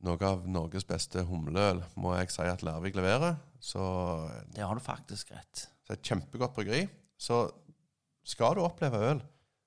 noe 0.05 0.21
av 0.29 0.45
Norges 0.47 0.85
beste 0.87 1.25
humleøl 1.27 1.81
må 1.97 2.13
jeg 2.19 2.31
si 2.35 2.45
at 2.47 2.63
Lærvik 2.67 2.95
leverer. 2.99 3.39
Så 3.59 3.81
Det 4.55 4.63
har 4.63 4.75
du 4.75 4.81
faktisk 4.85 5.33
rett. 5.33 5.69
er 5.89 5.95
et 5.97 6.03
kjempegodt 6.03 6.55
bryggeri. 6.55 6.85
Så 7.19 7.47
skal 8.25 8.55
du 8.55 8.61
oppleve 8.61 9.01
øl, 9.11 9.23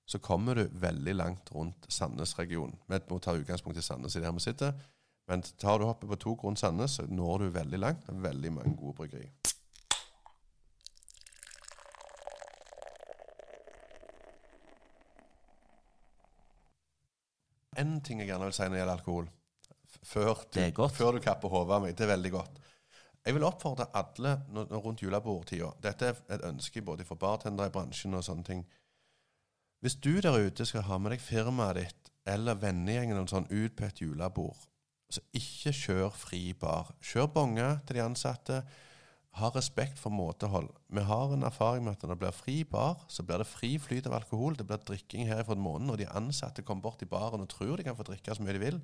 så 0.07 0.19
kommer 0.23 0.55
du 0.55 0.69
veldig 0.71 1.13
langt 1.15 1.49
rundt 1.51 1.85
Sandnes-regionen. 1.91 2.77
Vi 2.87 2.99
må 3.09 3.19
ta 3.19 3.33
utgangspunkt 3.35 3.79
i 3.79 3.83
Sandnes 3.83 4.15
i 4.15 4.21
det 4.21 4.29
her 4.29 4.37
vi 4.37 4.43
sitter. 4.45 4.77
Men 5.27 5.41
tar 5.59 5.79
du 5.79 5.85
hoppet 5.85 6.07
på 6.07 6.15
to 6.23 6.35
rundt 6.43 6.61
Sandnes, 6.61 6.95
så 6.95 7.03
når 7.11 7.43
du 7.43 7.49
veldig 7.57 7.79
langt. 7.81 8.07
Veldig 8.07 8.53
mange 8.55 8.75
gode 8.79 8.95
bryggeri. 9.01 9.27
En 17.77 17.99
ting 18.01 18.23
jeg 18.23 18.31
gjerne 18.31 18.47
vil 18.47 18.55
si 18.55 18.63
når 18.63 18.73
det 18.73 18.81
gjelder 18.81 18.95
alkohol, 18.95 19.27
før 20.07 20.33
du, 20.33 20.47
Det 20.55 20.63
er 20.69 20.71
godt. 20.71 20.95
før 20.95 21.11
du 21.11 21.19
kapper 21.21 21.51
hodet 21.51 21.75
av 21.75 21.83
meg, 21.83 21.97
det 21.97 22.07
er 22.07 22.13
veldig 22.15 22.31
godt. 22.31 22.63
Jeg 23.27 23.35
vil 23.35 23.43
oppfordre 23.43 23.89
alle 23.99 24.37
rundt 24.71 25.01
julebordtida 25.03 25.73
Dette 25.83 26.13
er 26.13 26.19
et 26.37 26.45
ønske 26.47 26.81
både 26.81 27.03
for 27.03 27.19
bartendere 27.19 27.67
i 27.67 27.75
bransjen 27.75 28.15
og 28.15 28.23
sånne 28.23 28.47
ting. 28.47 28.61
Hvis 29.79 29.95
du 29.95 30.17
der 30.21 30.33
ute 30.33 30.65
skal 30.65 30.87
ha 30.87 30.97
med 30.97 31.13
deg 31.13 31.21
firmaet 31.21 31.77
ditt 31.77 32.11
eller 32.27 32.57
vennegjengen 32.59 33.29
sånn 33.29 33.45
ut 33.51 33.75
på 33.77 33.85
et 33.85 34.01
julebord, 34.01 34.57
så 35.13 35.21
ikke 35.37 35.71
kjør 35.71 36.09
fri 36.17 36.41
bar. 36.57 36.91
Kjør 36.99 37.29
bonge 37.31 37.67
til 37.87 37.99
de 37.99 38.03
ansatte. 38.03 38.63
Ha 39.37 39.51
respekt 39.53 40.01
for 40.01 40.11
måtehold. 40.11 40.71
Vi 40.89 41.03
har 41.05 41.33
en 41.33 41.45
erfaring 41.45 41.85
med 41.85 41.93
at 41.93 42.03
når 42.03 42.15
det 42.15 42.21
blir 42.23 42.35
fri 42.35 42.57
bar, 42.67 43.05
så 43.07 43.23
blir 43.23 43.43
det 43.43 43.47
fri 43.47 43.75
flyt 43.79 44.09
av 44.09 44.17
alkohol. 44.17 44.57
Det 44.57 44.65
blir 44.67 44.81
drikking 44.81 45.29
her 45.29 45.45
fra 45.45 45.55
en 45.55 45.63
måned, 45.63 45.93
og 45.93 46.01
de 46.01 46.09
ansatte 46.09 46.65
kommer 46.65 46.89
bort 46.89 47.05
i 47.05 47.09
baren 47.11 47.45
og 47.45 47.51
tror 47.53 47.77
de 47.77 47.85
kan 47.85 47.95
få 47.95 48.07
drikke 48.09 48.35
så 48.35 48.43
mye 48.43 48.57
de 48.57 48.65
vil. 48.65 48.81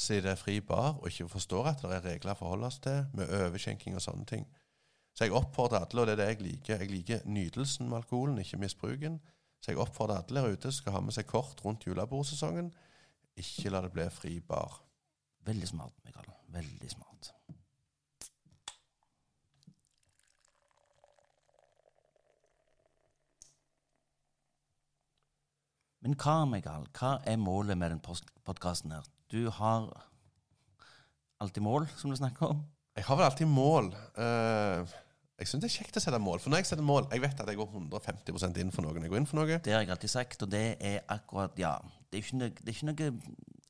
Så 0.00 0.18
det 0.24 0.32
er 0.32 0.40
fri 0.40 0.58
bar, 0.60 0.98
og 0.98 1.06
ikke 1.06 1.30
forstår 1.30 1.70
at 1.70 1.84
det 1.86 1.96
er 1.96 2.06
regler 2.08 2.34
å 2.34 2.40
forholde 2.40 2.66
oss 2.66 2.80
til, 2.82 3.04
med 3.14 3.30
overskjenking 3.44 3.94
og 3.94 4.02
sånne 4.02 4.26
ting. 4.26 4.48
Så 5.14 5.26
jeg 5.26 5.36
oppfordrer 5.38 5.84
alle, 5.84 6.02
og 6.02 6.08
det 6.08 6.16
er 6.16 6.20
det 6.24 6.30
jeg 6.32 6.42
liker. 6.44 6.82
Jeg 6.82 6.90
liker 6.90 7.26
nytelsen 7.28 7.88
med 7.88 8.02
alkoholen, 8.02 8.40
ikke 8.42 8.58
misbruken. 8.60 9.20
Så 9.60 9.72
jeg 9.72 9.80
oppfordrer 9.82 10.22
alle 10.22 10.44
her 10.44 10.56
ute 10.56 10.72
skal 10.72 10.96
ha 10.96 11.02
med 11.04 11.14
seg 11.16 11.28
kort 11.28 11.60
rundt 11.64 11.84
julebordsesongen. 11.86 12.72
Ikke 13.40 13.72
la 13.72 13.84
det 13.84 13.92
bli 13.92 14.08
fri 14.12 14.38
bar. 14.40 14.80
Veldig 15.44 15.68
smart, 15.68 15.96
Mikael. 16.04 16.28
Veldig 16.52 16.90
smart. 16.90 17.32
Men 26.00 26.16
hva, 26.16 26.38
Mikael, 26.48 26.86
hva 26.96 27.18
er 27.28 27.36
målet 27.36 27.76
med 27.76 27.92
den 27.92 28.00
podkasten 28.00 28.94
her? 28.96 29.04
Du 29.30 29.50
har 29.52 29.90
alltid 31.40 31.62
mål, 31.62 31.88
som 32.00 32.10
du 32.10 32.16
snakker 32.16 32.54
om. 32.54 32.62
Jeg 32.96 33.04
har 33.04 33.18
vel 33.20 33.28
alltid 33.28 33.48
mål. 33.48 33.92
Eh, 34.16 34.94
jeg 35.40 35.48
syns 35.48 35.62
det 35.62 35.70
er 35.70 35.76
kjekt 35.78 35.96
å 35.96 36.02
sette 36.04 36.18
mål. 36.20 36.40
For 36.42 36.52
når 36.52 36.60
jeg 36.60 36.68
setter 36.68 36.84
mål 36.84 37.06
Jeg 37.14 37.22
vet 37.22 37.38
at 37.40 37.48
jeg 37.48 37.56
går 37.56 37.70
150 37.72 38.60
inn 38.60 38.72
for 38.74 38.84
noe 38.84 38.92
når 38.92 39.06
jeg 39.06 39.12
går 39.12 39.20
inn 39.22 39.28
for 39.30 39.40
noe. 39.40 39.60
Det 39.64 39.72
har 39.72 39.84
jeg 39.84 39.92
alltid 39.94 40.12
sagt, 40.12 40.44
og 40.44 40.52
det 40.52 40.66
er 40.76 41.00
akkurat 41.08 41.56
Ja. 41.60 41.78
Det 42.10 42.18
er 42.18 42.24
ikke 42.24 42.40
noe, 42.40 42.52
det 42.58 42.68
er 42.68 42.76
ikke 42.76 42.90
noe 42.90 43.10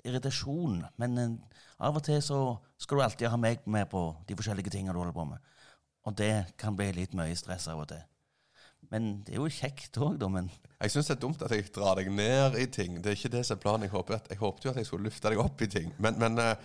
irritasjon, 0.00 0.78
men 0.96 1.18
eh, 1.20 1.58
av 1.84 1.98
og 1.98 2.04
til 2.06 2.22
så 2.24 2.38
skal 2.80 2.96
du 2.96 3.02
alltid 3.04 3.28
ha 3.28 3.36
meg 3.36 3.66
med 3.68 3.90
på 3.92 4.00
de 4.26 4.36
forskjellige 4.38 4.72
tingene 4.72 4.94
du 4.96 5.00
holder 5.02 5.12
på 5.12 5.26
med. 5.28 5.50
Og 6.08 6.16
det 6.16 6.32
kan 6.58 6.76
bli 6.76 6.88
litt 6.96 7.12
mye 7.14 7.36
stress 7.36 7.68
av 7.68 7.82
og 7.82 7.90
til. 7.92 8.00
Men 8.90 9.10
det 9.26 9.34
er 9.34 9.42
jo 9.42 9.52
kjekt 9.52 10.00
òg, 10.00 10.16
da. 10.18 10.30
Men 10.32 10.48
Jeg 10.80 10.94
syns 10.94 11.10
det 11.12 11.18
er 11.18 11.20
dumt 11.20 11.44
at 11.44 11.52
jeg 11.52 11.68
drar 11.76 12.00
deg 12.00 12.08
ned 12.10 12.56
i 12.58 12.64
ting. 12.72 12.96
Det 13.04 13.12
er 13.12 13.18
ikke 13.18 13.34
det 13.36 13.44
som 13.46 13.58
er 13.58 13.62
planen. 13.62 13.84
Jeg 13.86 13.92
håpet, 13.92 14.32
jeg 14.32 14.40
håpet 14.40 14.64
jo 14.64 14.72
at 14.72 14.80
jeg 14.80 14.88
skulle 14.88 15.06
løfte 15.10 15.28
deg 15.28 15.44
opp 15.44 15.60
i 15.62 15.68
ting. 15.68 15.92
Men, 16.00 16.16
men, 16.18 16.40
eh, 16.40 16.56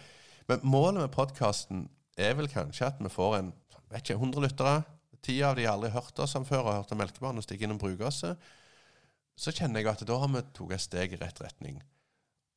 men 0.48 0.63
målet 0.63 1.04
med 1.04 1.13
podkasten 1.13 1.89
er 2.15 2.39
vel 2.39 2.48
kanskje 2.48 2.88
at 2.88 3.04
vi 3.04 3.12
får 3.12 3.39
en 3.41 3.54
vet 3.91 4.04
ikke, 4.04 4.18
100 4.20 4.48
lyttere. 4.48 4.76
Ti 5.26 5.40
av 5.42 5.56
de 5.58 5.66
har 5.66 5.74
aldri 5.74 5.90
hørt 5.96 6.20
oss 6.22 6.36
om 6.38 6.46
før 6.46 6.68
og 6.68 6.78
hørt 6.78 6.94
om 6.94 7.02
Melkebarn 7.02 7.42
og 7.42 7.46
stikker 7.46 7.66
innom 7.66 7.82
bruker 7.82 8.10
oss. 8.12 8.22
Så 9.36 9.54
kjenner 9.56 9.82
jeg 9.82 9.90
at 9.90 10.06
da 10.08 10.20
har 10.22 10.30
vi 10.32 10.44
tatt 10.54 10.76
et 10.78 10.84
steg 10.84 11.16
i 11.16 11.20
rett 11.22 11.42
retning. 11.42 11.80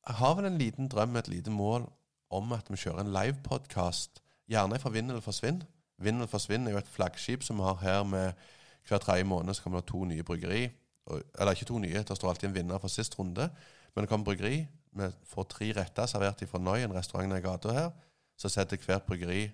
Jeg 0.05 0.17
har 0.21 0.35
vel 0.37 0.47
en 0.47 0.59
liten 0.61 0.87
drøm, 0.91 1.17
et 1.17 1.31
lite 1.31 1.51
mål, 1.53 1.87
om 2.29 2.53
at 2.53 2.69
vi 2.69 2.77
kjører 2.77 3.03
en 3.03 3.13
livepodkast. 3.13 4.21
Gjerne 4.49 4.79
fra 4.81 4.93
Vind 4.93 5.11
eller 5.11 5.25
forsvinn. 5.25 5.63
Vind 5.99 6.21
eller 6.21 6.29
forsvinn 6.31 6.67
er 6.67 6.77
jo 6.77 6.81
et 6.81 6.93
flaggskip 6.93 7.43
som 7.45 7.59
vi 7.59 7.67
har 7.67 7.81
her 7.81 8.05
med 8.07 8.47
hver 8.87 9.01
tredje 9.03 9.25
måned 9.27 9.53
så 9.53 9.63
kommer 9.63 9.81
det 9.81 9.89
to 9.91 10.03
nye 10.07 10.25
bryggeri. 10.25 10.69
Eller 11.09 11.53
ikke 11.53 11.67
to 11.69 11.79
nye, 11.81 12.03
det 12.05 12.17
står 12.17 12.29
alltid 12.29 12.49
en 12.49 12.55
vinner 12.55 12.81
for 12.81 12.93
sist 12.93 13.17
runde. 13.19 13.49
Men 13.93 14.05
det 14.05 14.09
kommer 14.09 14.29
bryggeri. 14.29 14.67
Vi 14.97 15.09
får 15.29 15.49
tre 15.51 15.71
retter 15.77 16.09
servert 16.09 16.41
fra 16.49 16.61
Noi, 16.61 16.83
en 16.83 16.95
restaurant 16.95 17.33
i 17.37 17.41
gata 17.43 17.73
her. 17.73 17.89
Så 18.37 18.49
setter 18.49 18.77
hvert 18.85 19.05
bryggeri 19.05 19.49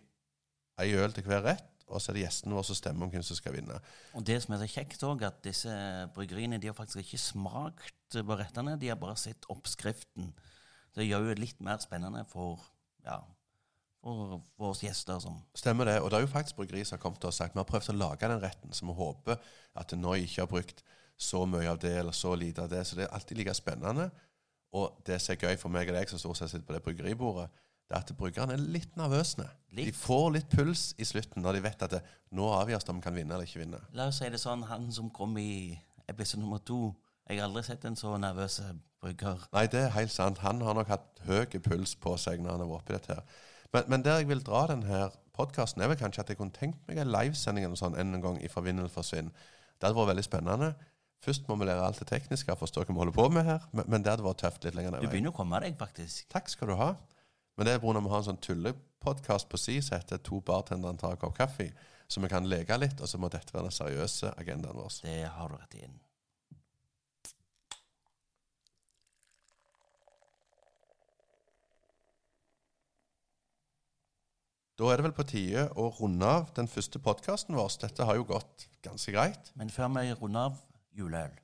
ei 0.79 0.91
øl 0.99 1.13
til 1.15 1.23
hver 1.23 1.43
rett, 1.43 1.74
og 1.85 2.01
så 2.01 2.11
er 2.11 2.17
det 2.17 2.23
gjestene 2.25 2.55
våre 2.57 2.65
som 2.65 2.77
stemmer 2.77 3.05
om 3.05 3.11
hvem 3.13 3.23
som 3.25 3.37
skal 3.37 3.53
vinne. 3.53 3.77
Og 4.17 4.25
det 4.25 4.39
som 4.43 4.55
er 4.55 4.63
så 4.63 4.69
kjekt 4.71 5.05
òg, 5.05 5.21
at 5.27 5.37
disse 5.45 5.71
bryggeriene 6.15 6.57
de 6.61 6.71
har 6.71 6.77
faktisk 6.77 7.03
ikke 7.03 7.21
smakt 7.21 8.17
på 8.17 8.37
rettene, 8.39 8.77
de 8.81 8.89
har 8.89 8.99
bare 9.01 9.17
sett 9.21 9.45
oppskriften. 9.53 10.31
Det 10.95 11.05
gjør 11.05 11.27
jo 11.27 11.33
det 11.33 11.43
litt 11.43 11.61
mer 11.63 11.77
spennende 11.83 12.23
for, 12.31 12.63
ja, 13.05 13.19
for 14.01 14.39
våre 14.57 14.87
gjester 14.87 15.21
som 15.21 15.37
Stemmer 15.57 15.89
det. 15.89 15.99
Og 16.01 16.09
det 16.09 16.19
er 16.19 16.25
jo 16.25 16.33
faktisk 16.33 16.57
bryggeri 16.59 16.85
som 16.85 16.97
har 16.97 17.03
kommet 17.03 17.21
til 17.21 17.29
og 17.29 17.37
sagt 17.37 17.57
vi 17.57 17.61
har 17.61 17.69
prøvd 17.69 17.93
å 17.93 17.97
lage 17.99 18.31
den 18.31 18.43
retten, 18.43 18.73
så 18.73 18.87
vi 18.89 18.97
håper 18.97 19.41
at 19.77 19.97
Noi 19.99 20.21
ikke 20.23 20.45
har 20.45 20.51
brukt 20.51 20.85
så 21.17 21.45
mye 21.47 21.69
av 21.71 21.79
det 21.79 21.93
eller 21.99 22.15
så 22.15 22.33
lite 22.35 22.65
av 22.65 22.71
det. 22.71 22.81
Så 22.87 22.97
det 22.97 23.05
er 23.05 23.13
alltid 23.13 23.39
like 23.39 23.53
spennende. 23.55 24.09
Og 24.75 24.97
det 25.07 25.21
som 25.21 25.35
er 25.35 25.45
gøy 25.45 25.59
for 25.59 25.71
meg 25.71 25.91
og 25.91 25.95
deg 25.95 26.11
som 26.11 26.19
stort 26.19 26.41
sett 26.41 26.51
sitter 26.51 26.67
på 26.67 26.75
det 26.75 26.83
bryggeribordet, 26.83 27.47
det 27.85 27.93
er 27.93 28.01
at 28.01 28.13
brukerne 28.17 28.55
er 28.55 28.61
litt 28.75 28.95
nervøse. 28.97 29.45
De 29.75 29.91
får 29.93 30.27
litt 30.33 30.49
puls 30.49 30.87
i 30.97 31.05
slutten 31.05 31.43
når 31.45 31.57
de 31.57 31.65
vet 31.67 31.83
at 31.85 31.97
det, 31.97 32.01
nå 32.33 32.47
avgjøres 32.57 32.87
det 32.87 32.93
om 32.93 33.01
de 33.01 33.05
kan 33.05 33.17
vinne 33.17 33.35
eller 33.35 33.45
ikke 33.45 33.61
vinne. 33.61 33.81
La 33.93 34.07
oss 34.09 34.21
si 34.23 34.29
det 34.31 34.41
sånn, 34.41 34.65
han 34.69 34.87
som 34.95 35.11
kom 35.13 35.37
i 35.41 35.75
episode 36.09 36.41
nummer 36.41 36.61
to 36.65 36.95
Jeg 37.25 37.39
har 37.39 37.47
aldri 37.47 37.63
sett 37.65 37.85
en 37.89 37.95
så 37.97 38.11
nervøs 38.21 38.59
bruker. 39.01 39.45
Nei, 39.53 39.65
det 39.73 39.79
er 39.81 39.93
helt 39.95 40.13
sant. 40.13 40.41
Han 40.43 40.61
har 40.61 40.75
nok 40.77 40.91
hatt 40.91 41.21
høy 41.25 41.45
puls 41.57 41.95
på 41.97 42.13
seg 42.21 42.41
når 42.41 42.51
han 42.53 42.61
har 42.61 42.69
vært 42.69 42.83
oppi 42.83 42.93
dette 42.93 43.15
her. 43.17 43.39
Men, 43.73 43.87
men 43.89 44.03
der 44.05 44.19
jeg 44.21 44.29
vil 44.29 44.43
dra 44.45 44.67
denne 44.69 45.07
podkasten, 45.35 45.81
er 45.81 45.89
vel 45.91 45.97
kanskje 45.99 46.21
at 46.21 46.29
jeg 46.31 46.37
kunne 46.39 46.53
tenkt 46.53 46.83
meg 46.87 47.01
en 47.01 47.09
livesending 47.11 47.65
eller 47.65 47.79
sånn 47.79 47.97
en 47.97 48.21
gang 48.21 48.37
fra 48.53 48.63
Vinnel 48.65 48.91
forsvinn. 48.93 49.33
Det 49.75 49.87
hadde 49.87 49.97
vært 49.97 50.13
veldig 50.13 50.27
spennende. 50.27 50.69
Først 51.25 51.49
må 51.49 51.57
vi 51.57 51.65
lære 51.65 51.81
alt 51.81 51.99
det 51.99 52.07
tekniske 52.11 52.55
forstå 52.59 52.85
hva 52.85 52.93
vi 52.93 53.01
holder 53.01 53.15
på 53.17 53.25
med 53.33 53.47
her, 53.49 53.65
men, 53.73 53.89
men 53.89 54.05
det 54.05 54.13
hadde 54.13 54.25
vært 54.27 54.43
tøft 54.45 54.67
litt 54.67 54.77
lenger 54.77 54.99
Du 55.01 55.09
begynner 55.09 55.33
å 55.33 55.37
komme 55.39 55.59
deg, 55.63 55.77
faktisk. 55.79 56.27
Takk 56.31 56.51
skal 56.53 56.69
du 56.69 56.77
ha. 56.77 56.93
Men 57.55 57.67
det 57.67 57.73
er 57.73 57.79
pga. 57.79 57.99
vi 57.99 58.09
har 58.09 58.17
en 58.17 58.29
sånn 58.29 58.41
tullepodkast 58.41 59.49
på 59.49 59.57
si 59.57 59.81
som 59.81 59.97
heter 59.97 60.17
'To 60.17 60.41
bartendere 60.41 60.97
tar 60.97 61.11
en 61.11 61.17
kopp 61.17 61.37
kaffe', 61.37 61.73
så 62.07 62.21
vi 62.21 62.27
kan 62.27 62.49
leke 62.49 62.77
litt, 62.77 63.01
og 63.01 63.07
så 63.07 63.17
må 63.17 63.29
dette 63.29 63.53
være 63.53 63.63
den 63.63 63.71
seriøse 63.71 64.33
agendaen 64.37 64.75
vår. 64.75 65.01
Det 65.01 65.23
har 65.25 65.47
du 65.49 65.55
rett 65.55 65.75
i. 65.75 65.87
Da 74.75 74.89
er 74.91 74.97
det 74.97 75.05
vel 75.05 75.15
på 75.15 75.23
tide 75.23 75.69
å 75.79 75.87
runde 76.01 76.27
av 76.27 76.49
den 76.55 76.67
første 76.67 76.99
podkasten 76.99 77.55
vår. 77.55 77.77
Dette 77.79 78.03
har 78.03 78.17
jo 78.19 78.27
gått 78.27 78.67
ganske 78.83 79.11
greit. 79.15 79.51
Men 79.55 79.69
før 79.71 79.87
vi 79.87 80.11
runder 80.19 80.49
av 80.49 80.57
juleøl. 80.91 81.37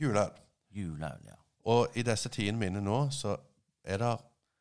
Juleøl. 0.00 0.34
Juleøl, 0.70 1.22
ja. 1.24 1.38
Og 1.64 1.96
i 1.96 2.04
disse 2.04 2.28
tidene 2.28 2.60
mine 2.60 2.82
nå, 2.84 2.98
så 3.16 3.38
er 3.84 4.02
det 4.02 4.12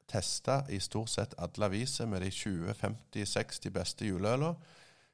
testa 0.09 0.63
i 0.73 0.79
stort 0.83 1.11
sett 1.13 1.35
alle 1.37 1.69
aviser 1.69 2.09
med 2.09 2.23
de 2.25 2.31
20-50-60 2.33 3.73
beste 3.75 4.09
juleølene. 4.09 4.55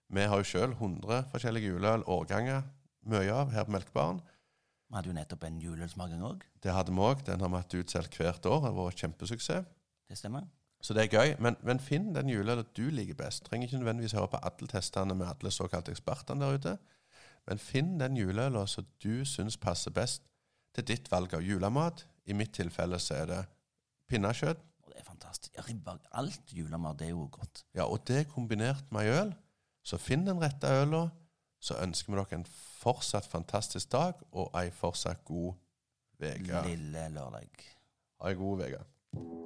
Vi 0.07 0.23
har 0.29 0.41
jo 0.41 0.47
sjøl 0.47 0.75
100 0.75 1.25
forskjellige 1.31 1.71
juleøl, 1.73 2.03
årganger, 2.05 2.65
mye 3.09 3.33
av 3.33 3.53
her 3.53 3.65
på 3.65 3.73
Melkbaren. 3.73 4.19
Vi 4.85 4.97
hadde 4.97 5.09
jo 5.09 5.15
nettopp 5.17 5.47
en 5.47 5.61
juleølsmaking 5.61 6.21
òg. 6.25 6.43
Det 6.61 6.73
hadde 6.73 6.93
vi 6.93 7.01
òg. 7.01 7.23
Den 7.25 7.41
har 7.41 7.49
vi 7.51 7.61
hatt 7.61 7.77
utsolgt 7.79 8.19
hvert 8.19 8.45
år. 8.45 8.61
Det 8.61 8.69
har 8.69 8.77
vært 8.77 9.01
kjempesuksess. 9.01 9.71
Det 10.05 10.17
stemmer. 10.19 10.45
Så 10.85 10.93
det 10.93 11.07
er 11.07 11.17
gøy. 11.17 11.33
Men, 11.41 11.57
men 11.65 11.81
finn 11.81 12.11
den 12.13 12.29
juleølen 12.29 12.67
du 12.77 12.85
liker 12.93 13.17
best. 13.17 13.47
Trenger 13.47 13.67
ikke 13.67 13.81
nødvendigvis 13.81 14.13
høre 14.13 14.29
på 14.35 14.43
alle 14.45 14.69
testene 14.69 15.17
med 15.17 15.31
alle 15.31 15.51
såkalte 15.51 15.95
ekspertene 15.95 16.45
der 16.45 16.59
ute. 16.59 16.75
Men 17.49 17.61
finn 17.61 17.95
den 17.99 18.17
juleølen 18.17 18.69
som 18.69 18.85
du 19.01 19.25
syns 19.25 19.57
passer 19.57 19.93
best 19.93 20.21
til 20.77 20.85
ditt 20.85 21.09
valg 21.11 21.33
av 21.33 21.41
julemat. 21.45 22.05
I 22.29 22.37
mitt 22.37 22.53
tilfelle 22.53 22.99
så 23.01 23.23
er 23.23 23.31
det 23.31 23.41
pinnekjøtt. 24.09 24.61
Det 24.95 25.01
er 25.01 25.07
fantastisk. 25.09 25.51
Ja, 25.57 25.61
Ribba, 25.67 25.97
alt 26.15 26.53
julemat, 26.55 27.01
er 27.01 27.09
jo 27.11 27.27
godt. 27.31 27.65
Ja, 27.75 27.83
og 27.83 28.07
det 28.07 28.29
kombinert 28.31 28.91
med 28.95 29.11
øl. 29.11 29.33
Så 29.83 29.97
finn 29.99 30.23
den 30.27 30.39
rette 30.39 30.71
øla. 30.71 31.09
Så 31.59 31.75
ønsker 31.83 32.13
vi 32.13 32.19
dere 32.19 32.39
en 32.39 32.47
fortsatt 32.79 33.27
fantastisk 33.27 33.91
dag 33.91 34.21
og 34.31 34.55
ei 34.55 34.69
fortsatt 34.71 35.25
god 35.27 35.53
uke. 36.21 36.61
Lille 36.69 37.09
lørdag. 37.17 37.65
Ha 38.21 38.31
ei 38.31 38.39
god 38.39 38.63
uke. 38.69 39.44